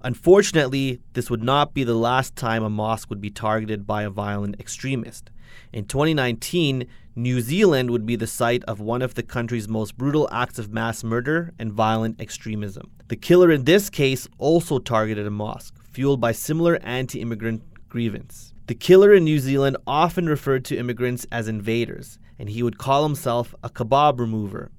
Unfortunately, 0.03 1.01
this 1.13 1.29
would 1.29 1.43
not 1.43 1.75
be 1.75 1.85
the 1.85 1.95
last 1.95 2.35
time 2.35 2.63
a 2.63 2.71
mosque 2.71 3.11
would 3.11 3.21
be 3.21 3.31
targeted 3.31 3.87
by 3.87 4.05
a 4.05 4.11
violent 4.11 4.59
extremist. 4.59 5.31
In 5.73 5.85
2019, 5.85 6.87
New 7.17 7.41
Zealand 7.41 7.91
would 7.91 8.07
be 8.07 8.17
the 8.17 8.27
site 8.27 8.65
of 8.65 8.81
one 8.81 9.03
of 9.03 9.15
the 9.15 9.23
country's 9.23 9.69
most 9.69 9.99
brutal 9.99 10.29
acts 10.33 10.59
of 10.59 10.73
mass 10.73 11.05
murder 11.05 11.53
and 11.59 11.73
violent 11.73 12.21
extremism. 12.21 12.91
The 13.09 13.17
killer 13.17 13.51
in 13.51 13.65
this 13.65 13.91
case 13.91 14.29
also 14.39 14.79
targeted 14.79 15.27
a 15.27 15.31
mosque, 15.31 15.75
fueled 15.91 16.21
by 16.21 16.33
similar 16.33 16.79
anti 16.83 17.21
immigrant 17.21 17.63
grievance. 17.89 18.53
The 18.69 18.75
killer 18.75 19.13
in 19.13 19.25
New 19.25 19.41
Zealand 19.41 19.77
often 19.87 20.29
referred 20.29 20.65
to 20.67 20.77
immigrants 20.77 21.27
as 21.33 21.49
invaders, 21.49 22.19
and 22.39 22.49
he 22.49 22.63
would 22.63 22.79
call 22.79 23.03
himself 23.03 23.55
a 23.65 23.69
kebab 23.69 24.21
remover. 24.21 24.71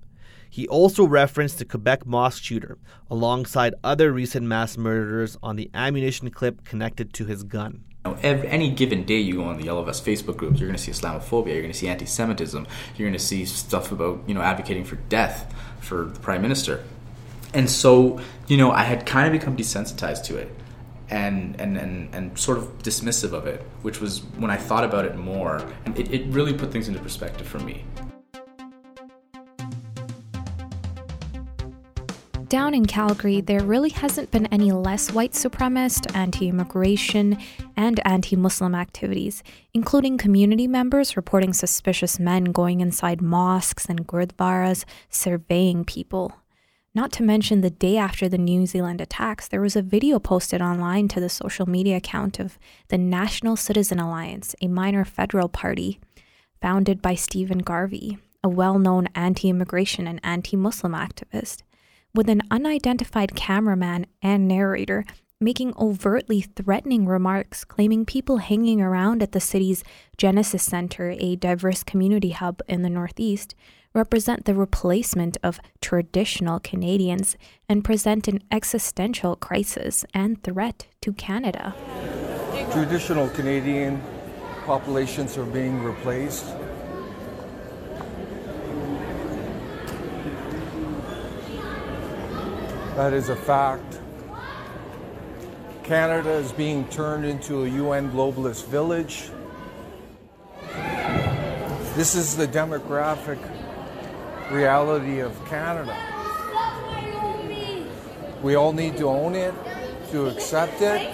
He 0.50 0.68
also 0.68 1.06
referenced 1.06 1.60
the 1.60 1.66
Quebec 1.66 2.06
mosque 2.06 2.44
shooter, 2.44 2.78
alongside 3.10 3.76
other 3.84 4.12
recent 4.12 4.46
mass 4.46 4.78
murderers 4.78 5.38
on 5.44 5.56
the 5.56 5.70
ammunition 5.74 6.30
clip 6.30 6.64
connected 6.64 7.14
to 7.14 7.26
his 7.26 7.44
gun. 7.44 7.84
Know, 8.04 8.18
every, 8.24 8.48
any 8.48 8.72
given 8.72 9.04
day 9.04 9.20
you 9.20 9.36
go 9.36 9.44
on 9.44 9.58
the 9.58 9.66
Yellow 9.66 9.84
Vest 9.84 10.04
Facebook 10.04 10.36
groups, 10.36 10.60
you're 10.60 10.68
going 10.68 10.78
to 10.78 10.82
see 10.82 10.92
Islamophobia, 10.92 11.54
you're 11.54 11.62
going 11.62 11.72
to 11.72 11.78
see 11.78 11.88
anti-Semitism, 11.88 12.66
you're 12.98 13.08
going 13.08 13.18
to 13.18 13.24
see 13.24 13.46
stuff 13.46 13.92
about 13.92 14.24
you 14.26 14.34
know 14.34 14.42
advocating 14.42 14.84
for 14.84 14.96
death 14.96 15.54
for 15.82 16.06
the 16.06 16.20
prime 16.20 16.42
minister, 16.42 16.84
and 17.54 17.70
so 17.70 18.20
you 18.48 18.58
know 18.58 18.72
I 18.72 18.84
had 18.84 19.06
kind 19.06 19.28
of 19.28 19.40
become 19.40 19.56
desensitized 19.56 20.24
to 20.26 20.38
it, 20.38 20.52
and 21.12 21.62
and 21.62 21.78
and, 21.78 22.16
and 22.16 22.40
sort 22.40 22.58
of 22.58 22.76
dismissive 22.80 23.34
of 23.34 23.46
it, 23.46 23.62
which 23.84 24.02
was 24.02 24.22
when 24.38 24.50
I 24.50 24.58
thought 24.58 24.84
about 24.84 25.06
it 25.06 25.16
more, 25.16 25.64
and 25.86 25.96
it, 26.00 26.12
it 26.12 26.26
really 26.34 26.54
put 26.54 26.72
things 26.72 26.88
into 26.88 27.00
perspective 27.00 27.46
for 27.46 27.60
me. 27.60 27.86
Down 32.52 32.74
in 32.74 32.86
Calgary, 32.86 33.40
there 33.40 33.64
really 33.64 33.92
hasn't 33.92 34.30
been 34.30 34.46
any 34.48 34.74
less 34.74 35.14
white 35.14 35.32
supremacist, 35.32 36.14
anti 36.14 36.50
immigration, 36.50 37.38
and 37.78 38.06
anti 38.06 38.36
Muslim 38.36 38.76
activities, 38.76 39.42
including 39.74 40.18
community 40.18 40.68
members 40.68 41.16
reporting 41.16 41.54
suspicious 41.54 42.20
men 42.20 42.44
going 42.44 42.82
inside 42.82 43.22
mosques 43.22 43.86
and 43.86 44.06
gurdwaras, 44.06 44.84
surveying 45.10 45.86
people. 45.86 46.34
Not 46.94 47.14
to 47.14 47.24
mention, 47.24 47.62
the 47.62 47.70
day 47.70 47.96
after 47.96 48.28
the 48.28 48.38
New 48.38 48.66
Zealand 48.66 49.00
attacks, 49.00 49.48
there 49.48 49.62
was 49.62 49.78
a 49.78 49.82
video 49.82 50.20
posted 50.20 50.62
online 50.62 51.08
to 51.08 51.22
the 51.22 51.30
social 51.30 51.70
media 51.70 51.96
account 51.96 52.38
of 52.38 52.60
the 52.90 52.98
National 52.98 53.56
Citizen 53.56 53.98
Alliance, 53.98 54.58
a 54.62 54.68
minor 54.68 55.06
federal 55.06 55.48
party 55.48 56.02
founded 56.62 57.02
by 57.02 57.16
Stephen 57.16 57.60
Garvey, 57.60 58.18
a 58.44 58.50
well 58.50 58.78
known 58.78 59.08
anti 59.16 59.48
immigration 59.48 60.06
and 60.06 60.20
anti 60.22 60.58
Muslim 60.58 60.92
activist 60.92 61.62
with 62.14 62.30
an 62.30 62.42
unidentified 62.52 63.36
cameraman 63.36 64.06
and 64.22 64.48
narrator 64.48 65.06
making 65.42 65.74
overtly 65.78 66.42
threatening 66.42 67.08
remarks, 67.08 67.66
claiming 67.66 68.06
people 68.06 68.38
hanging 68.38 68.80
around 68.80 69.24
at 69.24 69.32
the 69.32 69.40
city's 69.40 69.84
Genesis 70.16 70.62
Center, 70.62 71.16
a 71.18 71.36
diverse 71.36 71.84
community 71.84 72.30
hub 72.30 72.62
in 72.68 72.84
the 72.84 72.90
Northeast, 72.90 73.56
represent 73.94 74.46
the 74.46 74.54
replacement 74.54 75.38
of 75.44 75.60
traditional 75.82 76.60
Canadians 76.60 77.36
and 77.68 77.84
present 77.84 78.28
an 78.28 78.42
existential 78.52 79.36
crisis 79.36 80.06
and 80.14 80.42
threat 80.44 80.88
to 81.02 81.12
Canada. 81.12 81.74
Traditional 82.72 83.28
Canadian 83.30 84.02
populations 84.66 85.38
are 85.38 85.46
being 85.46 85.84
replaced. 85.84 86.46
That 92.96 93.14
is 93.14 93.30
a 93.30 93.36
fact. 93.36 94.00
Canada 95.84 96.32
is 96.32 96.52
being 96.52 96.88
turned 96.90 97.26
into 97.26 97.64
a 97.64 97.68
UN 97.68 98.12
globalist 98.12 98.68
village. 98.68 99.30
This 101.96 102.16
is 102.16 102.36
the 102.36 102.48
demographic 102.48 103.40
reality 104.52 105.20
of 105.20 105.34
Canada. 105.46 105.96
We 108.42 108.56
all 108.56 108.74
need 108.74 108.98
to 108.98 109.08
own 109.08 109.36
it, 109.36 109.54
to 110.12 110.28
accept 110.28 110.82
it. 110.82 111.14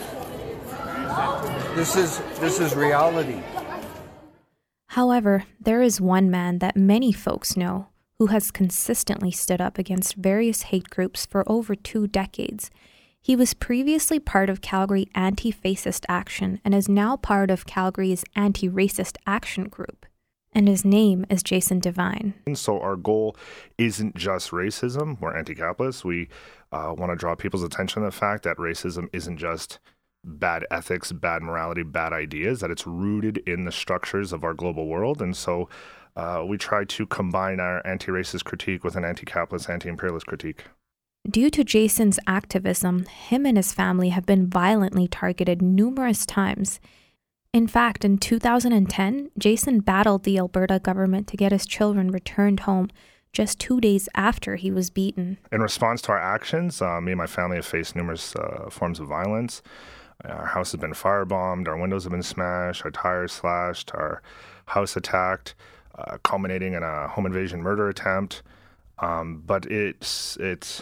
This 1.75 1.95
is 1.95 2.19
this 2.39 2.59
is 2.59 2.75
reality. 2.75 3.41
However, 4.87 5.43
there 5.59 5.81
is 5.81 6.01
one 6.01 6.31
man 6.31 6.57
that 6.59 6.75
many 6.75 7.11
folks 7.11 7.55
know 7.55 7.87
who 8.19 8.27
has 8.27 8.51
consistently 8.51 9.31
stood 9.31 9.61
up 9.61 9.77
against 9.77 10.15
various 10.15 10.63
hate 10.63 10.89
groups 10.89 11.25
for 11.25 11.43
over 11.49 11.75
two 11.75 12.07
decades. 12.07 12.71
He 13.21 13.35
was 13.35 13.53
previously 13.53 14.19
part 14.19 14.49
of 14.49 14.61
Calgary 14.61 15.07
Anti 15.13 15.51
Fascist 15.51 16.05
Action 16.07 16.59
and 16.63 16.73
is 16.73 16.87
now 16.87 17.17
part 17.17 17.51
of 17.51 17.65
Calgary's 17.65 18.23
Anti 18.35 18.69
Racist 18.69 19.17
Action 19.27 19.65
Group. 19.65 20.05
And 20.53 20.67
his 20.67 20.85
name 20.85 21.25
is 21.29 21.43
Jason 21.43 21.79
Devine. 21.79 22.33
And 22.47 22.57
so 22.57 22.79
our 22.79 22.95
goal 22.95 23.35
isn't 23.77 24.15
just 24.15 24.51
racism. 24.51 25.19
We're 25.19 25.37
anti 25.37 25.53
capitalist. 25.53 26.05
We 26.05 26.29
uh, 26.71 26.95
want 26.97 27.11
to 27.11 27.15
draw 27.15 27.35
people's 27.35 27.63
attention 27.63 28.01
to 28.01 28.07
the 28.07 28.15
fact 28.15 28.43
that 28.43 28.57
racism 28.57 29.07
isn't 29.13 29.37
just 29.37 29.79
bad 30.23 30.65
ethics, 30.71 31.11
bad 31.11 31.41
morality, 31.41 31.83
bad 31.83 32.13
ideas, 32.13 32.61
that 32.61 32.71
it's 32.71 32.87
rooted 32.87 33.37
in 33.39 33.65
the 33.65 33.71
structures 33.71 34.33
of 34.33 34.43
our 34.43 34.53
global 34.53 34.87
world. 34.87 35.21
And 35.21 35.35
so 35.35 35.69
uh, 36.17 36.43
we 36.43 36.57
try 36.57 36.83
to 36.83 37.05
combine 37.05 37.59
our 37.59 37.85
anti 37.85 38.11
racist 38.11 38.43
critique 38.43 38.83
with 38.83 38.95
an 38.95 39.05
anti 39.05 39.23
capitalist, 39.23 39.69
anti 39.69 39.87
imperialist 39.87 40.25
critique. 40.25 40.65
Due 41.29 41.51
to 41.51 41.63
Jason's 41.63 42.19
activism, 42.25 43.05
him 43.05 43.45
and 43.45 43.55
his 43.55 43.73
family 43.73 44.09
have 44.09 44.25
been 44.25 44.49
violently 44.49 45.07
targeted 45.07 45.61
numerous 45.61 46.25
times. 46.25 46.79
In 47.53 47.67
fact, 47.67 48.03
in 48.03 48.17
2010, 48.17 49.29
Jason 49.37 49.79
battled 49.81 50.23
the 50.23 50.37
Alberta 50.39 50.79
government 50.79 51.27
to 51.27 51.37
get 51.37 51.51
his 51.51 51.65
children 51.65 52.11
returned 52.11 52.61
home 52.61 52.89
just 53.31 53.59
two 53.59 53.79
days 53.79 54.09
after 54.15 54.55
he 54.55 54.71
was 54.71 54.89
beaten. 54.89 55.37
In 55.51 55.61
response 55.61 56.01
to 56.03 56.13
our 56.13 56.19
actions, 56.19 56.81
uh, 56.81 56.99
me 56.99 57.11
and 57.11 57.19
my 57.19 57.27
family 57.27 57.57
have 57.57 57.65
faced 57.65 57.95
numerous 57.95 58.35
uh, 58.35 58.69
forms 58.71 58.99
of 58.99 59.07
violence. 59.07 59.61
Our 60.25 60.47
house 60.47 60.71
has 60.71 60.81
been 60.81 60.93
firebombed, 60.93 61.67
our 61.67 61.77
windows 61.77 62.05
have 62.05 62.11
been 62.11 62.23
smashed, 62.23 62.83
our 62.85 62.91
tires 62.91 63.33
slashed, 63.33 63.91
our 63.93 64.23
house 64.65 64.95
attacked 64.95 65.53
uh, 65.97 66.17
culminating 66.23 66.73
in 66.73 66.83
a 66.83 67.07
home 67.07 67.25
invasion 67.25 67.61
murder 67.61 67.89
attempt. 67.89 68.43
Um, 68.99 69.43
but 69.45 69.65
it's 69.65 70.37
it's 70.39 70.81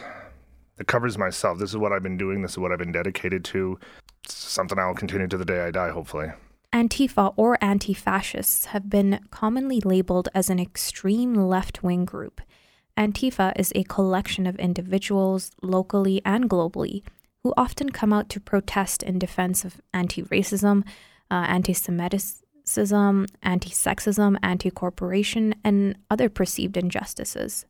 it 0.77 0.87
covers 0.87 1.17
myself. 1.17 1.59
This 1.59 1.69
is 1.69 1.77
what 1.77 1.91
I've 1.91 2.03
been 2.03 2.17
doing. 2.17 2.41
This 2.41 2.51
is 2.51 2.57
what 2.57 2.71
I've 2.71 2.79
been 2.79 2.91
dedicated 2.91 3.43
to. 3.45 3.79
It's 4.23 4.33
something 4.33 4.77
I'll 4.79 4.93
continue 4.93 5.27
to 5.27 5.37
the 5.37 5.45
day 5.45 5.61
I 5.61 5.71
die, 5.71 5.89
hopefully. 5.89 6.31
Antifa 6.73 7.33
or 7.37 7.57
anti 7.63 7.93
fascists 7.93 8.65
have 8.65 8.89
been 8.89 9.19
commonly 9.31 9.79
labeled 9.79 10.29
as 10.33 10.49
an 10.49 10.59
extreme 10.59 11.33
left 11.33 11.83
wing 11.83 12.05
group. 12.05 12.41
Antifa 12.97 13.53
is 13.57 13.71
a 13.75 13.83
collection 13.83 14.47
of 14.47 14.55
individuals, 14.57 15.51
locally 15.61 16.21
and 16.25 16.49
globally, 16.49 17.03
who 17.43 17.53
often 17.55 17.89
come 17.91 18.11
out 18.11 18.29
to 18.29 18.39
protest 18.39 19.03
in 19.03 19.19
defense 19.19 19.63
of 19.63 19.81
anti 19.93 20.23
racism, 20.23 20.83
uh, 21.29 21.45
anti 21.47 21.73
Semitism 21.73 22.44
racism, 22.65 23.27
anti 23.43 23.69
sexism, 23.69 24.37
anti 24.43 24.69
corporation, 24.69 25.55
and 25.63 25.97
other 26.09 26.29
perceived 26.29 26.77
injustices. 26.77 27.65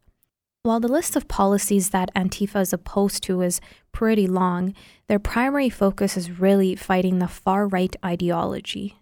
While 0.63 0.79
the 0.79 0.87
list 0.87 1.15
of 1.15 1.27
policies 1.27 1.91
that 1.91 2.13
Antifa 2.15 2.61
is 2.61 2.73
opposed 2.73 3.21
to 3.23 3.41
is 3.41 3.61
pretty 3.91 4.25
long, 4.25 4.73
their 5.07 5.19
primary 5.19 5.69
focus 5.69 6.17
is 6.17 6.39
really 6.39 6.75
fighting 6.75 7.19
the 7.19 7.27
far 7.27 7.67
right 7.67 7.95
ideology. 8.03 8.97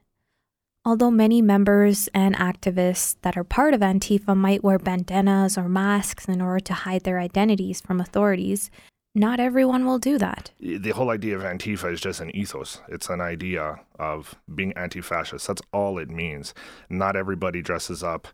Although 0.85 1.11
many 1.11 1.41
members 1.41 2.09
and 2.13 2.35
activists 2.35 3.15
that 3.21 3.37
are 3.37 3.45
part 3.45 3.73
of 3.73 3.79
Antifa 3.79 4.35
might 4.35 4.65
wear 4.65 4.77
bandanas 4.77 5.57
or 5.57 5.69
masks 5.69 6.27
in 6.27 6.41
order 6.41 6.59
to 6.59 6.73
hide 6.73 7.05
their 7.05 7.19
identities 7.19 7.79
from 7.79 8.01
authorities, 8.01 8.69
not 9.15 9.39
everyone 9.39 9.85
will 9.85 9.99
do 9.99 10.17
that. 10.17 10.51
The 10.59 10.91
whole 10.91 11.11
idea 11.11 11.37
of 11.37 11.43
Antifa 11.43 11.91
is 11.91 12.01
just 12.01 12.19
an 12.19 12.35
ethos. 12.35 12.81
It's 12.89 13.09
an 13.09 13.21
idea 13.21 13.79
of 13.99 14.35
being 14.53 14.73
anti 14.73 15.01
fascist. 15.01 15.47
That's 15.47 15.61
all 15.71 15.99
it 15.99 16.09
means. 16.09 16.53
Not 16.89 17.15
everybody 17.15 17.61
dresses 17.61 18.03
up 18.03 18.27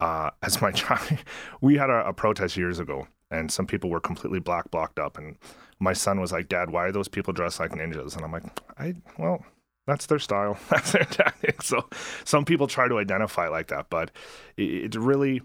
uh, 0.00 0.30
as 0.42 0.60
my 0.60 0.72
child. 0.72 1.18
we 1.60 1.76
had 1.76 1.90
a, 1.90 2.08
a, 2.08 2.12
protest 2.12 2.56
years 2.56 2.80
ago, 2.80 3.06
and 3.30 3.50
some 3.50 3.66
people 3.66 3.90
were 3.90 4.00
completely 4.00 4.40
black 4.40 4.70
blocked 4.70 4.98
up. 4.98 5.18
And 5.18 5.36
my 5.78 5.92
son 5.92 6.20
was 6.20 6.32
like, 6.32 6.48
Dad, 6.48 6.70
why 6.70 6.86
are 6.86 6.92
those 6.92 7.08
people 7.08 7.32
dressed 7.32 7.60
like 7.60 7.70
ninjas? 7.70 8.16
And 8.16 8.24
I'm 8.24 8.32
like, 8.32 8.44
I, 8.78 8.94
well, 9.18 9.44
that's 9.86 10.06
their 10.06 10.18
style. 10.18 10.58
That's 10.70 10.92
their 10.92 11.04
tactic. 11.04 11.60
So 11.60 11.88
some 12.24 12.46
people 12.46 12.66
try 12.66 12.88
to 12.88 12.98
identify 12.98 13.48
like 13.48 13.68
that, 13.68 13.90
but 13.90 14.10
it, 14.56 14.94
it 14.94 14.94
really 14.94 15.42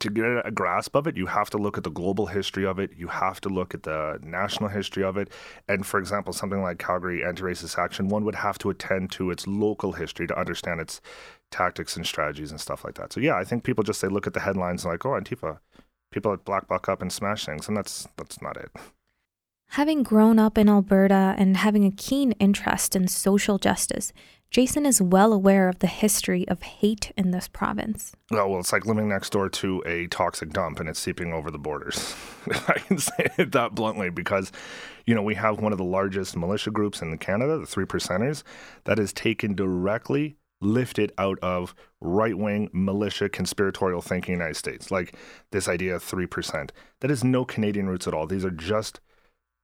to 0.00 0.10
get 0.10 0.24
a 0.46 0.50
grasp 0.50 0.94
of 0.94 1.06
it, 1.06 1.16
you 1.16 1.26
have 1.26 1.50
to 1.50 1.58
look 1.58 1.78
at 1.78 1.84
the 1.84 1.90
global 1.90 2.26
history 2.26 2.64
of 2.64 2.78
it. 2.78 2.90
You 2.96 3.08
have 3.08 3.40
to 3.42 3.48
look 3.48 3.74
at 3.74 3.84
the 3.84 4.18
national 4.22 4.68
history 4.68 5.02
of 5.02 5.16
it. 5.16 5.30
And 5.68 5.86
for 5.86 5.98
example, 5.98 6.32
something 6.32 6.62
like 6.62 6.78
Calgary 6.78 7.24
Anti 7.24 7.42
Racist 7.42 7.78
Action, 7.78 8.08
one 8.08 8.24
would 8.24 8.34
have 8.36 8.58
to 8.58 8.70
attend 8.70 9.10
to 9.12 9.30
its 9.30 9.46
local 9.46 9.92
history 9.92 10.26
to 10.26 10.38
understand 10.38 10.80
its 10.80 11.00
tactics 11.50 11.96
and 11.96 12.06
strategies 12.06 12.50
and 12.50 12.60
stuff 12.60 12.84
like 12.84 12.94
that. 12.94 13.12
So 13.12 13.20
yeah, 13.20 13.36
I 13.36 13.44
think 13.44 13.64
people 13.64 13.82
just 13.82 14.00
say 14.00 14.08
look 14.08 14.26
at 14.26 14.34
the 14.34 14.40
headlines 14.40 14.84
and 14.84 14.92
like, 14.92 15.06
oh, 15.06 15.10
Antifa, 15.10 15.58
people 16.12 16.32
at 16.32 16.44
black 16.44 16.68
buck 16.68 16.88
up 16.88 17.02
and 17.02 17.12
smash 17.12 17.46
things, 17.46 17.68
and 17.68 17.76
that's 17.76 18.08
that's 18.16 18.40
not 18.42 18.56
it. 18.56 18.70
Having 19.72 20.02
grown 20.02 20.38
up 20.38 20.56
in 20.56 20.68
Alberta 20.68 21.34
and 21.36 21.56
having 21.56 21.84
a 21.84 21.90
keen 21.90 22.32
interest 22.32 22.96
in 22.96 23.06
social 23.06 23.58
justice, 23.58 24.12
Jason 24.50 24.86
is 24.86 25.02
well 25.02 25.30
aware 25.34 25.68
of 25.68 25.80
the 25.80 25.86
history 25.86 26.48
of 26.48 26.62
hate 26.62 27.12
in 27.18 27.32
this 27.32 27.48
province. 27.48 28.12
Oh, 28.32 28.48
well, 28.48 28.60
it's 28.60 28.72
like 28.72 28.86
living 28.86 29.10
next 29.10 29.30
door 29.30 29.50
to 29.50 29.82
a 29.84 30.06
toxic 30.06 30.50
dump 30.54 30.80
and 30.80 30.88
it's 30.88 30.98
seeping 30.98 31.34
over 31.34 31.50
the 31.50 31.58
borders. 31.58 32.16
I 32.66 32.78
can 32.78 32.96
say 32.96 33.28
it 33.36 33.52
that 33.52 33.74
bluntly 33.74 34.08
because, 34.08 34.50
you 35.04 35.14
know, 35.14 35.22
we 35.22 35.34
have 35.34 35.60
one 35.60 35.72
of 35.72 35.78
the 35.78 35.84
largest 35.84 36.34
militia 36.34 36.70
groups 36.70 37.02
in 37.02 37.16
Canada, 37.18 37.58
the 37.58 37.66
Three 37.66 37.84
Percenters, 37.84 38.42
that 38.84 38.98
is 38.98 39.12
taken 39.12 39.54
directly 39.54 40.38
lifted 40.62 41.12
out 41.18 41.38
of 41.40 41.74
right 42.00 42.36
wing 42.36 42.70
militia 42.72 43.28
conspiratorial 43.28 44.00
thinking 44.00 44.32
in 44.32 44.38
the 44.38 44.44
United 44.44 44.58
States. 44.58 44.90
Like 44.90 45.14
this 45.50 45.68
idea 45.68 45.94
of 45.94 46.02
3%. 46.02 46.70
That 47.00 47.10
is 47.10 47.22
no 47.22 47.44
Canadian 47.44 47.86
roots 47.86 48.08
at 48.08 48.14
all. 48.14 48.26
These 48.26 48.46
are 48.46 48.50
just 48.50 49.00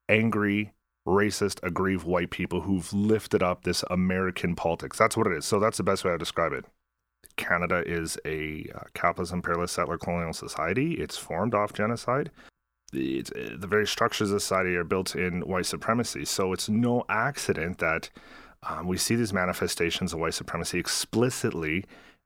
angry 0.09 0.73
racist, 1.07 1.63
aggrieved 1.63 2.07
white 2.07 2.31
people 2.31 2.63
who've 2.63 2.93
lifted 2.93 3.43
up 3.43 3.63
this 3.63 3.85
American 3.91 4.55
politics. 4.55 4.99
That's 4.99 5.17
what 5.17 5.27
it 5.27 5.35
is. 5.35 5.45
So 5.45 5.61
that's 5.61 5.77
the 5.77 5.83
best 5.83 6.05
way 6.05 6.13
to 6.13 6.19
describe 6.19 6.53
it. 6.53 6.65
Canada 7.37 7.83
is 7.85 8.17
a 8.25 8.67
uh, 8.75 8.81
capitalist, 8.95 9.33
imperialist, 9.33 9.75
settler 9.75 9.99
colonial 9.99 10.33
society. 10.33 10.95
It's 10.95 11.17
formed 11.17 11.55
off 11.55 11.73
genocide. 11.73 12.31
It's, 12.93 13.31
uh, 13.33 13.57
the 13.59 13.67
very 13.67 13.87
structures 13.87 14.31
of 14.31 14.41
society 14.41 14.77
are 14.77 14.85
built 14.85 15.17
in 15.17 15.41
white 15.43 15.67
supremacy. 15.67 16.25
So 16.25 16.53
it's 16.53 16.69
no 16.69 17.05
accident 17.09 17.79
that 17.79 18.09
um, 18.63 18.87
we 18.87 18.97
see 18.97 19.17
these 19.17 19.33
manifestations 19.33 20.13
of 20.13 20.21
white 20.21 20.35
supremacy 20.35 20.79
explicitly 20.79 21.85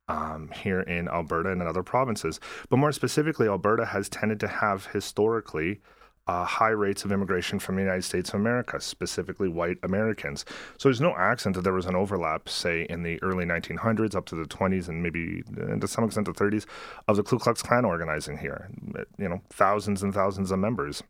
um, 0.09 0.51
here 0.55 0.81
in 0.81 1.09
Alberta 1.09 1.51
and 1.51 1.63
in 1.63 1.69
other 1.69 1.83
provinces. 1.83 2.39
But 2.69 2.79
more 2.79 2.93
specifically, 2.93 3.49
Alberta 3.49 3.87
has 3.87 4.09
tended 4.09 4.41
to 4.41 4.49
have 4.49 4.87
historically 4.87 5.81
uh, 6.29 6.45
high 6.45 6.69
rates 6.69 7.05
of 7.05 7.11
immigration 7.11 7.59
from 7.59 7.77
the 7.77 7.83
United 7.83 8.05
States 8.05 8.29
of 8.29 8.37
America, 8.37 8.79
specifically 8.81 9.49
white 9.49 9.79
Americans. 9.83 10.45
So 10.77 10.89
there's 10.89 11.01
no 11.01 11.15
accident 11.17 11.57
that 11.57 11.63
there 11.63 11.73
was 11.73 11.87
an 11.87 11.97
overlap, 11.97 12.49
say, 12.49 12.87
in 12.91 13.03
the 13.03 13.21
early 13.23 13.47
1900s 13.47 14.15
up 14.15 14.27
to 14.27 14.35
the 14.35 14.45
20s 14.45 14.89
and 14.89 15.03
maybe 15.03 15.43
uh, 15.61 15.77
to 15.77 15.89
some 15.89 16.05
extent 16.05 16.27
the 16.27 16.33
30s 16.33 16.67
of 17.09 17.17
the 17.17 17.23
Ku 17.23 17.39
Klux 17.39 17.63
Klan 17.63 17.87
organizing 17.87 18.37
here. 18.37 18.71
You 19.19 19.29
know, 19.31 19.41
thousands 19.51 20.03
and 20.03 20.13
thousands 20.13 20.51
of 20.51 20.59
members 20.59 21.03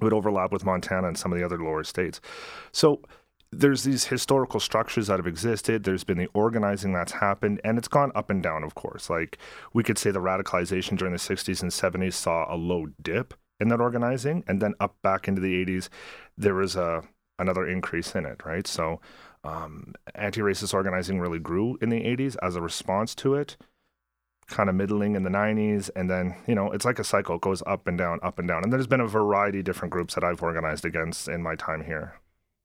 would 0.00 0.14
overlap 0.14 0.50
with 0.50 0.64
Montana 0.64 1.08
and 1.08 1.18
some 1.18 1.32
of 1.32 1.38
the 1.38 1.44
other 1.44 1.58
lower 1.58 1.84
states. 1.84 2.20
So 2.72 3.02
there's 3.50 3.82
these 3.82 4.04
historical 4.04 4.60
structures 4.60 5.08
that 5.08 5.18
have 5.18 5.26
existed. 5.26 5.84
There's 5.84 6.04
been 6.04 6.18
the 6.18 6.28
organizing 6.32 6.92
that's 6.92 7.12
happened, 7.12 7.60
and 7.64 7.76
it's 7.76 7.88
gone 7.88 8.12
up 8.14 8.30
and 8.30 8.42
down, 8.42 8.62
of 8.62 8.74
course. 8.74 9.10
Like 9.10 9.38
we 9.74 9.82
could 9.82 9.98
say 9.98 10.10
the 10.10 10.20
radicalization 10.20 10.96
during 10.96 11.12
the 11.12 11.18
60s 11.18 11.62
and 11.62 11.70
70s 11.70 12.14
saw 12.14 12.52
a 12.52 12.56
low 12.56 12.86
dip 13.02 13.34
in 13.60 13.68
that 13.68 13.80
organizing. 13.80 14.44
And 14.46 14.60
then 14.60 14.74
up 14.80 14.96
back 15.02 15.28
into 15.28 15.40
the 15.40 15.64
80s, 15.64 15.88
there 16.36 16.54
was 16.54 16.76
a 16.76 17.02
another 17.40 17.68
increase 17.68 18.14
in 18.16 18.26
it, 18.26 18.44
right? 18.44 18.66
So 18.66 19.00
um, 19.44 19.94
anti-racist 20.14 20.74
organizing 20.74 21.20
really 21.20 21.38
grew 21.38 21.78
in 21.80 21.88
the 21.88 22.00
80s 22.00 22.36
as 22.42 22.56
a 22.56 22.60
response 22.60 23.14
to 23.16 23.34
it 23.34 23.56
kind 24.48 24.70
of 24.70 24.74
middling 24.74 25.14
in 25.14 25.22
the 25.22 25.30
90s 25.30 25.90
and 25.94 26.10
then 26.10 26.34
you 26.46 26.54
know 26.54 26.72
it's 26.72 26.86
like 26.86 26.98
a 26.98 27.04
cycle 27.04 27.36
it 27.36 27.42
goes 27.42 27.62
up 27.66 27.86
and 27.86 27.98
down 27.98 28.18
up 28.22 28.38
and 28.38 28.48
down 28.48 28.64
and 28.64 28.72
there's 28.72 28.86
been 28.86 29.00
a 29.00 29.06
variety 29.06 29.58
of 29.58 29.64
different 29.64 29.92
groups 29.92 30.14
that 30.14 30.24
i've 30.24 30.42
organized 30.42 30.86
against 30.86 31.28
in 31.28 31.42
my 31.42 31.54
time 31.54 31.84
here 31.84 32.14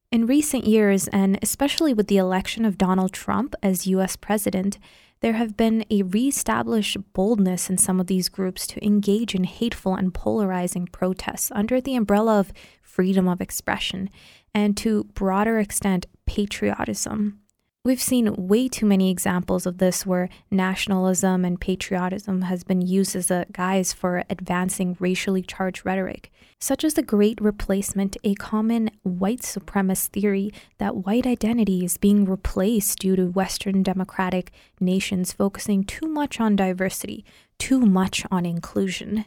in 0.09 0.25
recent 0.25 0.63
years 0.63 1.09
and 1.09 1.37
especially 1.41 1.93
with 1.93 2.07
the 2.07 2.15
election 2.15 2.63
of 2.63 2.77
donald 2.77 3.11
trump 3.11 3.53
as 3.61 3.85
us 3.85 4.15
president 4.15 4.79
there 5.23 5.33
have 5.33 5.55
been 5.55 5.85
a 5.89 6.03
re-established 6.03 6.97
boldness 7.13 7.69
in 7.69 7.77
some 7.77 8.01
of 8.01 8.07
these 8.07 8.27
groups 8.27 8.67
to 8.67 8.85
engage 8.85 9.33
in 9.33 9.45
hateful 9.45 9.95
and 9.95 10.13
polarizing 10.13 10.85
protests 10.85 11.49
under 11.55 11.79
the 11.79 11.95
umbrella 11.95 12.41
of 12.41 12.51
freedom 12.81 13.29
of 13.29 13.39
expression 13.39 14.09
and 14.53 14.75
to 14.75 15.05
broader 15.15 15.59
extent 15.59 16.05
patriotism 16.25 17.39
We've 17.85 18.01
seen 18.01 18.33
way 18.37 18.69
too 18.69 18.85
many 18.85 19.11
examples 19.11 19.65
of 19.65 19.77
this 19.77 20.05
where 20.05 20.29
nationalism 20.49 21.43
and 21.43 21.59
patriotism 21.59 22.43
has 22.43 22.63
been 22.63 22.79
used 22.79 23.13
as 23.13 23.29
a 23.29 23.45
guise 23.51 23.91
for 23.91 24.23
advancing 24.29 24.95
racially 25.01 25.41
charged 25.41 25.85
rhetoric, 25.85 26.31
such 26.61 26.85
as 26.85 26.93
the 26.93 27.03
Great 27.03 27.41
Replacement, 27.41 28.15
a 28.23 28.35
common 28.35 28.89
white 29.01 29.41
supremacist 29.41 30.11
theory 30.11 30.53
that 30.77 31.05
white 31.05 31.27
identity 31.27 31.83
is 31.83 31.97
being 31.97 32.23
replaced 32.23 32.99
due 32.99 33.17
to 33.17 33.25
Western 33.25 33.83
democratic 33.83 34.53
nations 34.79 35.33
focusing 35.33 35.83
too 35.83 36.07
much 36.07 36.39
on 36.39 36.55
diversity, 36.55 37.25
too 37.59 37.81
much 37.81 38.25
on 38.31 38.45
inclusion. 38.45 39.25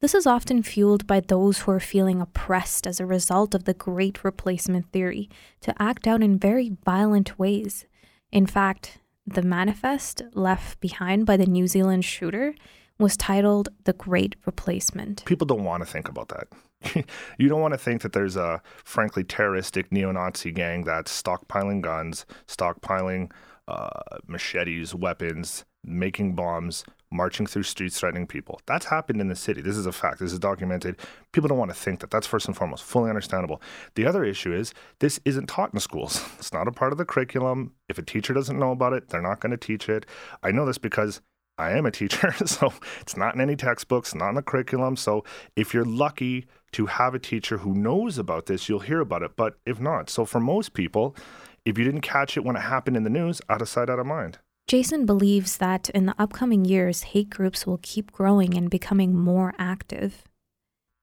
This 0.00 0.14
is 0.14 0.26
often 0.26 0.62
fueled 0.62 1.06
by 1.06 1.20
those 1.20 1.58
who 1.58 1.72
are 1.72 1.80
feeling 1.80 2.22
oppressed 2.22 2.86
as 2.86 2.98
a 2.98 3.04
result 3.04 3.54
of 3.54 3.64
the 3.64 3.74
Great 3.74 4.24
Replacement 4.24 4.90
theory 4.90 5.28
to 5.60 5.74
act 5.78 6.06
out 6.06 6.22
in 6.22 6.38
very 6.38 6.72
violent 6.82 7.38
ways. 7.38 7.84
In 8.32 8.46
fact, 8.46 8.98
the 9.26 9.42
manifest 9.42 10.22
left 10.34 10.80
behind 10.80 11.26
by 11.26 11.36
the 11.36 11.46
New 11.46 11.66
Zealand 11.66 12.04
shooter 12.04 12.54
was 12.98 13.16
titled 13.16 13.70
The 13.84 13.92
Great 13.92 14.36
Replacement. 14.46 15.24
People 15.24 15.46
don't 15.46 15.64
want 15.64 15.82
to 15.82 15.90
think 15.90 16.08
about 16.08 16.28
that. 16.28 17.06
you 17.38 17.48
don't 17.48 17.60
want 17.60 17.74
to 17.74 17.78
think 17.78 18.02
that 18.02 18.12
there's 18.12 18.36
a 18.36 18.62
frankly 18.84 19.24
terroristic 19.24 19.90
neo 19.90 20.12
Nazi 20.12 20.52
gang 20.52 20.84
that's 20.84 21.22
stockpiling 21.22 21.80
guns, 21.80 22.26
stockpiling 22.46 23.30
uh, 23.68 23.88
machetes, 24.26 24.94
weapons, 24.94 25.64
making 25.84 26.34
bombs, 26.34 26.84
marching 27.10 27.46
through 27.46 27.62
streets 27.62 27.98
threatening 27.98 28.26
people. 28.26 28.60
That's 28.66 28.86
happened 28.86 29.20
in 29.20 29.28
the 29.28 29.36
city. 29.36 29.60
This 29.60 29.76
is 29.76 29.86
a 29.86 29.92
fact. 29.92 30.20
This 30.20 30.32
is 30.32 30.38
documented. 30.38 30.96
People 31.32 31.48
don't 31.48 31.58
want 31.58 31.70
to 31.70 31.76
think 31.76 32.00
that. 32.00 32.10
That's 32.10 32.26
first 32.26 32.46
and 32.46 32.56
foremost, 32.56 32.84
fully 32.84 33.08
understandable. 33.08 33.60
The 33.94 34.06
other 34.06 34.24
issue 34.24 34.52
is 34.52 34.72
this 35.00 35.20
isn't 35.24 35.48
taught 35.48 35.74
in 35.74 35.80
schools. 35.80 36.24
It's 36.38 36.52
not 36.52 36.68
a 36.68 36.72
part 36.72 36.92
of 36.92 36.98
the 36.98 37.04
curriculum. 37.04 37.74
If 37.88 37.98
a 37.98 38.02
teacher 38.02 38.32
doesn't 38.32 38.58
know 38.58 38.72
about 38.72 38.92
it, 38.92 39.08
they're 39.08 39.22
not 39.22 39.40
going 39.40 39.50
to 39.50 39.56
teach 39.56 39.88
it. 39.88 40.06
I 40.42 40.50
know 40.50 40.64
this 40.64 40.78
because 40.78 41.20
I 41.58 41.72
am 41.72 41.86
a 41.86 41.90
teacher, 42.00 42.32
so 42.46 42.72
it's 43.00 43.16
not 43.16 43.34
in 43.34 43.40
any 43.40 43.56
textbooks, 43.56 44.14
not 44.14 44.30
in 44.30 44.34
the 44.36 44.42
curriculum. 44.42 44.96
So 44.96 45.24
if 45.56 45.74
you're 45.74 45.84
lucky 45.84 46.46
to 46.72 46.86
have 46.86 47.14
a 47.14 47.18
teacher 47.18 47.58
who 47.58 47.74
knows 47.74 48.18
about 48.18 48.46
this, 48.46 48.68
you'll 48.68 48.80
hear 48.80 49.00
about 49.00 49.22
it. 49.22 49.32
But 49.36 49.54
if 49.66 49.80
not, 49.80 50.08
so 50.08 50.24
for 50.24 50.40
most 50.40 50.72
people, 50.72 51.16
if 51.64 51.76
you 51.76 51.84
didn't 51.84 52.00
catch 52.00 52.36
it 52.36 52.44
when 52.44 52.56
it 52.56 52.60
happened 52.60 52.96
in 52.96 53.04
the 53.04 53.10
news, 53.10 53.40
out 53.48 53.60
of 53.60 53.68
sight, 53.68 53.90
out 53.90 53.98
of 53.98 54.06
mind. 54.06 54.38
Jason 54.70 55.04
believes 55.04 55.56
that 55.56 55.90
in 55.90 56.06
the 56.06 56.14
upcoming 56.16 56.64
years, 56.64 57.02
hate 57.02 57.28
groups 57.28 57.66
will 57.66 57.80
keep 57.82 58.12
growing 58.12 58.56
and 58.56 58.70
becoming 58.70 59.16
more 59.16 59.52
active. 59.58 60.22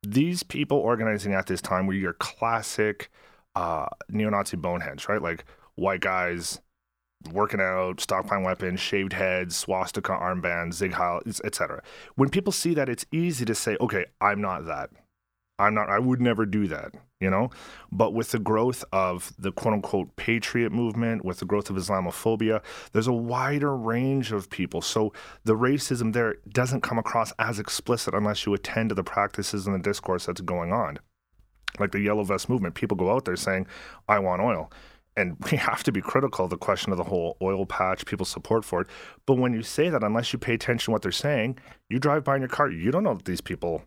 These 0.03 0.41
people 0.41 0.77
organizing 0.77 1.33
at 1.33 1.47
this 1.47 1.61
time 1.61 1.85
were 1.85 1.91
your 1.91 2.13
classic 2.13 3.11
uh, 3.55 3.87
neo 4.07 4.29
Nazi 4.29 4.55
boneheads, 4.55 5.09
right? 5.09 5.21
Like 5.21 5.43
white 5.75 5.99
guys 5.99 6.61
working 7.33 7.59
out, 7.59 7.97
stockpiling 7.97 8.45
weapons, 8.45 8.79
shaved 8.79 9.11
heads, 9.11 9.57
swastika 9.57 10.13
armbands, 10.13 10.75
Sieg 10.75 10.93
Heil, 10.93 11.19
etc. 11.43 11.83
When 12.15 12.29
people 12.29 12.53
see 12.53 12.73
that, 12.75 12.87
it's 12.87 13.05
easy 13.11 13.43
to 13.43 13.53
say, 13.53 13.75
okay, 13.81 14.05
I'm 14.21 14.39
not 14.39 14.65
that. 14.67 14.91
I'm 15.59 15.73
not, 15.73 15.89
I 15.89 15.97
would 15.97 16.21
never 16.21 16.45
do 16.45 16.67
that, 16.67 16.93
you 17.19 17.29
know? 17.29 17.49
But 17.91 18.13
with 18.13 18.31
the 18.31 18.39
growth 18.39 18.83
of 18.91 19.33
the 19.39 19.51
quote 19.51 19.73
unquote 19.73 20.15
patriot 20.15 20.71
movement, 20.71 21.25
with 21.25 21.39
the 21.39 21.45
growth 21.45 21.69
of 21.69 21.75
Islamophobia, 21.75 22.61
there's 22.91 23.07
a 23.07 23.13
wider 23.13 23.75
range 23.75 24.31
of 24.31 24.49
people. 24.49 24.81
So 24.81 25.13
the 25.43 25.55
racism 25.55 26.13
there 26.13 26.35
doesn't 26.49 26.81
come 26.81 26.99
across 26.99 27.33
as 27.39 27.57
explicit 27.57 28.13
unless 28.13 28.45
you 28.45 28.53
attend 28.53 28.89
to 28.89 28.95
the 28.95 29.03
practices 29.03 29.65
and 29.65 29.75
the 29.75 29.79
discourse 29.79 30.27
that's 30.27 30.41
going 30.41 30.71
on. 30.71 30.99
Like 31.79 31.91
the 31.91 32.01
Yellow 32.01 32.23
Vest 32.23 32.49
movement, 32.49 32.75
people 32.75 32.97
go 32.97 33.11
out 33.11 33.25
there 33.25 33.35
saying, 33.35 33.67
I 34.07 34.19
want 34.19 34.41
oil. 34.41 34.71
And 35.15 35.37
we 35.51 35.57
have 35.57 35.83
to 35.83 35.91
be 35.91 36.01
critical 36.01 36.45
of 36.45 36.51
the 36.51 36.57
question 36.57 36.91
of 36.91 36.99
the 36.99 37.03
whole 37.03 37.35
oil 37.41 37.65
patch, 37.65 38.05
people's 38.05 38.29
support 38.29 38.63
for 38.63 38.81
it. 38.81 38.87
But 39.25 39.39
when 39.39 39.53
you 39.53 39.63
say 39.63 39.89
that, 39.89 40.03
unless 40.03 40.33
you 40.33 40.39
pay 40.39 40.53
attention 40.53 40.85
to 40.85 40.91
what 40.91 41.01
they're 41.01 41.11
saying, 41.11 41.57
you 41.89 41.97
drive 41.97 42.23
by 42.23 42.35
in 42.35 42.43
your 42.43 42.49
car, 42.49 42.69
you 42.69 42.91
don't 42.91 43.03
know 43.03 43.15
that 43.15 43.25
these 43.25 43.41
people 43.41 43.83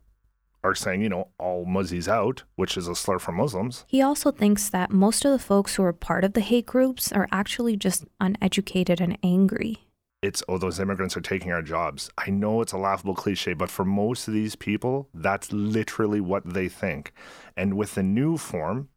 are 0.63 0.75
saying, 0.75 1.01
you 1.01 1.09
know, 1.09 1.29
all 1.39 1.65
Muzzies 1.65 2.09
out, 2.09 2.43
which 2.57 2.77
is 2.77 2.87
a 2.87 2.95
slur 2.95 3.19
for 3.19 3.33
Muslims. 3.33 3.85
He 3.89 4.03
also 4.03 4.31
thinks 4.31 4.69
that 4.71 4.91
most 4.91 5.25
of 5.25 5.33
the 5.33 5.39
folks 5.39 5.75
who 5.75 5.83
are 5.85 5.93
part 5.93 6.25
of 6.25 6.35
the 6.35 6.41
hate 6.41 6.67
groups 6.67 7.13
are 7.13 7.29
actually 7.33 7.77
just 7.77 8.05
uneducated 8.21 9.01
and 9.01 9.19
angry. 9.23 9.79
It's, 10.23 10.43
oh, 10.49 10.59
those 10.59 10.79
immigrants 10.79 11.17
are 11.17 11.23
taking 11.23 11.51
our 11.51 11.63
jobs. 11.63 12.11
I 12.19 12.29
know 12.29 12.61
it's 12.61 12.73
a 12.73 12.79
laughable 12.79 13.15
cliche, 13.15 13.55
but 13.55 13.71
for 13.71 13.87
most 13.87 14.29
of 14.29 14.35
these 14.35 14.55
people, 14.55 15.09
that's 15.15 15.51
literally 15.51 16.21
what 16.21 16.45
they 16.45 16.69
think. 16.69 17.13
And 17.57 17.75
with 17.75 17.95
the 17.95 18.03
new 18.03 18.37
form, 18.37 18.91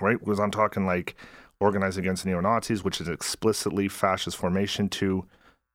right, 0.00 0.18
because 0.18 0.38
I'm 0.38 0.52
talking 0.52 0.86
like 0.86 1.16
organized 1.58 1.98
against 1.98 2.24
neo 2.26 2.40
Nazis, 2.40 2.84
which 2.84 3.00
is 3.00 3.08
explicitly 3.08 3.88
fascist 3.88 4.36
formation, 4.36 4.88
to 4.90 5.26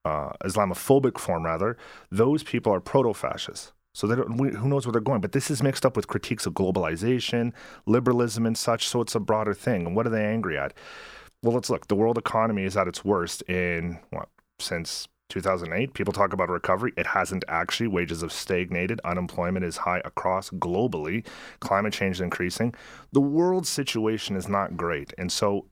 uh, 0.05 0.31
Islamophobic 0.43 1.17
form, 1.17 1.43
rather, 1.43 1.77
those 2.09 2.41
people 2.41 2.73
are 2.73 2.79
proto 2.79 3.13
fascists. 3.13 3.73
So 3.93 4.07
they 4.07 4.15
don't, 4.15 4.37
who 4.55 4.69
knows 4.69 4.85
where 4.85 4.93
they're 4.93 5.01
going? 5.01 5.21
But 5.21 5.33
this 5.33 5.51
is 5.51 5.61
mixed 5.61 5.85
up 5.85 5.95
with 5.95 6.07
critiques 6.07 6.45
of 6.45 6.53
globalization, 6.53 7.51
liberalism, 7.85 8.45
and 8.45 8.57
such. 8.57 8.87
So 8.87 9.01
it's 9.01 9.15
a 9.15 9.19
broader 9.19 9.53
thing. 9.53 9.85
And 9.85 9.95
what 9.95 10.07
are 10.07 10.11
they 10.11 10.25
angry 10.25 10.57
at? 10.57 10.73
Well, 11.43 11.53
let's 11.53 11.69
look. 11.69 11.87
The 11.87 11.95
world 11.95 12.17
economy 12.17 12.63
is 12.63 12.77
at 12.77 12.87
its 12.87 13.03
worst 13.03 13.41
in 13.43 13.99
what 14.11 14.29
since 14.59 15.07
2008. 15.29 15.93
People 15.93 16.13
talk 16.13 16.33
about 16.33 16.49
recovery. 16.49 16.93
It 16.97 17.07
hasn't 17.07 17.43
actually. 17.47 17.87
Wages 17.87 18.21
have 18.21 18.31
stagnated. 18.31 19.01
Unemployment 19.03 19.65
is 19.65 19.77
high 19.77 20.01
across 20.05 20.49
globally. 20.51 21.25
Climate 21.59 21.93
change 21.93 22.17
is 22.17 22.21
increasing. 22.21 22.73
The 23.11 23.21
world 23.21 23.65
situation 23.65 24.35
is 24.35 24.47
not 24.47 24.77
great. 24.77 25.13
And 25.17 25.31
so 25.31 25.67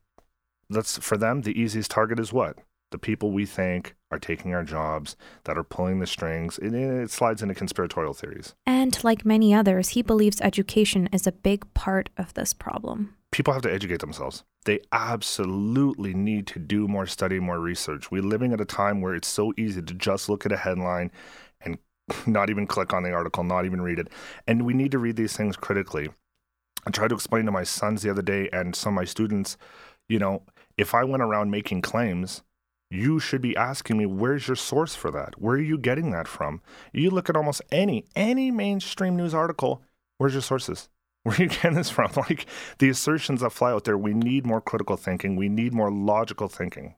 that's 0.70 0.98
for 0.98 1.18
them. 1.18 1.42
The 1.42 1.60
easiest 1.60 1.92
target 1.92 2.20
is 2.20 2.34
what? 2.34 2.58
The 2.92 2.98
people 2.98 3.32
we 3.32 3.46
think 3.46 3.96
are 4.12 4.20
taking 4.20 4.54
our 4.54 4.64
jobs, 4.64 5.16
that 5.44 5.58
are 5.58 5.64
pulling 5.64 6.00
the 6.00 6.08
strings, 6.08 6.58
it, 6.60 6.74
it, 6.74 7.12
slides 7.12 7.42
into 7.42 7.54
conspiratorial 7.54 8.14
theories. 8.14 8.56
And 8.66 9.02
like 9.04 9.26
many 9.26 9.54
others, 9.54 9.90
he 9.90 10.02
believes 10.02 10.42
education 10.42 11.10
is 11.12 11.28
a 11.28 11.32
big 11.32 11.72
part 11.74 12.10
of 12.18 12.34
this 12.34 12.54
problem. 12.54 13.16
People 13.32 13.54
have 13.54 13.62
to 13.62 13.72
educate 13.72 14.00
themselves. 14.00 14.44
They 14.66 14.80
absolutely 14.92 16.14
need 16.14 16.48
to 16.48 16.60
do 16.60 16.88
more 16.88 17.06
study, 17.06 17.40
more 17.40 17.60
research. 17.60 18.10
We're 18.10 18.24
living 18.24 18.54
at 18.54 18.62
a 18.62 18.66
time 18.66 19.02
where 19.02 19.14
it's 19.14 19.28
so 19.28 19.54
easy 19.58 19.82
to 19.82 19.94
just 19.94 20.30
look 20.30 20.46
at 20.46 20.52
a 20.52 20.58
headline 20.58 21.12
and 21.62 21.78
not 22.26 22.50
even 22.50 22.66
click 22.66 22.94
on 22.94 23.04
the 23.04 23.12
article, 23.12 23.44
not 23.44 23.66
even 23.66 23.82
read 23.82 24.00
it. 24.00 24.08
And 24.48 24.66
we 24.66 24.74
need 24.74 24.92
to 24.92 25.00
read 25.00 25.16
these 25.16 25.38
things 25.38 25.56
critically. 25.56 26.10
I 26.88 26.92
tried 26.92 27.10
to 27.10 27.16
explain 27.16 27.46
to 27.46 27.52
my 27.52 27.64
sons 27.64 28.02
the 28.02 28.10
other 28.10 28.22
day 28.22 28.50
and 28.52 28.76
some 28.76 28.94
of 28.94 28.96
my 28.96 29.06
students, 29.06 29.58
you 30.08 30.18
know, 30.18 30.44
if 30.78 30.96
I 30.96 31.04
went 31.04 31.22
around 31.22 31.52
making 31.52 31.82
claims, 31.82 32.42
you 32.92 33.20
should 33.20 33.42
be 33.42 33.56
asking 33.56 33.98
me 33.98 34.06
where's 34.06 34.48
your 34.48 34.56
source 34.56 34.96
for 34.96 35.12
that? 35.12 35.40
Where 35.40 35.56
are 35.56 35.62
you 35.62 35.78
getting 35.78 36.12
that 36.12 36.28
from? 36.28 36.62
You 36.92 37.12
look 37.12 37.30
at 37.30 37.36
almost 37.36 37.62
any 37.72 38.06
any 38.16 38.50
mainstream 38.52 39.16
news 39.16 39.34
article 39.34 39.84
where's 40.18 40.34
your 40.34 40.42
sources? 40.42 40.90
Where 41.24 41.36
are 41.36 41.44
you 41.44 41.50
getting 41.50 41.76
this 41.76 41.90
from? 41.90 42.12
Like 42.16 42.46
the 42.80 42.90
assertions 42.90 43.42
that 43.42 43.52
fly 43.52 43.72
out 43.72 43.84
there 43.84 43.98
we 43.98 44.14
need 44.14 44.46
more 44.46 44.62
critical 44.62 44.98
thinking. 44.98 45.36
We 45.36 45.50
need 45.50 45.74
more 45.74 45.92
logical 45.92 46.48
thinking. 46.48 46.96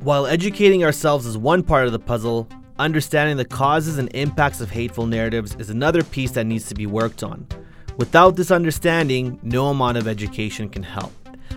While 0.00 0.26
educating 0.26 0.84
ourselves 0.84 1.26
is 1.26 1.36
one 1.36 1.62
part 1.62 1.86
of 1.86 1.92
the 1.92 1.98
puzzle 1.98 2.48
understanding 2.78 3.38
the 3.38 3.44
causes 3.44 3.96
and 3.98 4.14
impacts 4.14 4.60
of 4.60 4.70
hateful 4.70 5.06
narratives 5.06 5.56
is 5.56 5.70
another 5.70 6.04
piece 6.04 6.32
that 6.32 6.44
needs 6.44 6.66
to 6.66 6.74
be 6.74 6.86
worked 6.86 7.22
on. 7.22 7.46
Without 7.96 8.36
this 8.36 8.50
understanding 8.50 9.40
no 9.42 9.68
amount 9.68 9.96
of 9.96 10.06
education 10.06 10.68
can 10.68 10.82
help 10.82 11.12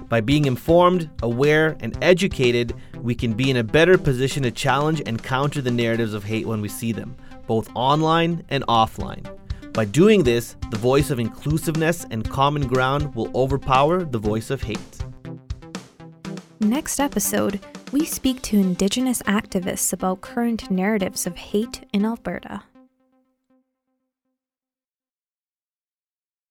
by 0.08 0.21
being 0.21 0.45
informed, 0.45 1.10
aware, 1.21 1.78
and 1.80 1.97
educated, 2.02 2.73
we 2.97 3.15
can 3.15 3.34
be 3.34 3.49
in 3.49 3.58
a 3.58 3.63
better 3.63 3.97
position 3.97 4.43
to 4.43 4.52
challenge 4.52 5.02
and 5.06 5.21
counter 5.21 5.62
the 5.62 5.71
narratives 5.71 6.13
of 6.13 6.23
hate 6.23 6.47
when 6.47 6.62
we 6.62 6.67
see 6.67 6.91
them, 6.91 7.15
both 7.47 7.69
online 7.75 8.43
and 8.49 8.65
offline. 8.67 9.25
By 9.73 9.86
doing 9.86 10.23
this, 10.23 10.56
the 10.71 10.78
voice 10.78 11.10
of 11.10 11.19
inclusiveness 11.19 12.06
and 12.12 12.30
common 12.30 12.67
ground 12.67 13.13
will 13.15 13.32
overpower 13.36 14.04
the 14.04 14.17
voice 14.17 14.49
of 14.49 14.63
hate. 14.63 14.80
Next 16.60 16.99
episode, 16.99 17.60
we 17.91 18.06
speak 18.06 18.41
to 18.43 18.60
Indigenous 18.60 19.21
activists 19.23 19.93
about 19.93 20.21
current 20.21 20.69
narratives 20.69 21.25
of 21.25 21.38
hate 21.38 21.86
in 21.93 22.06
Alberta. 22.06 22.63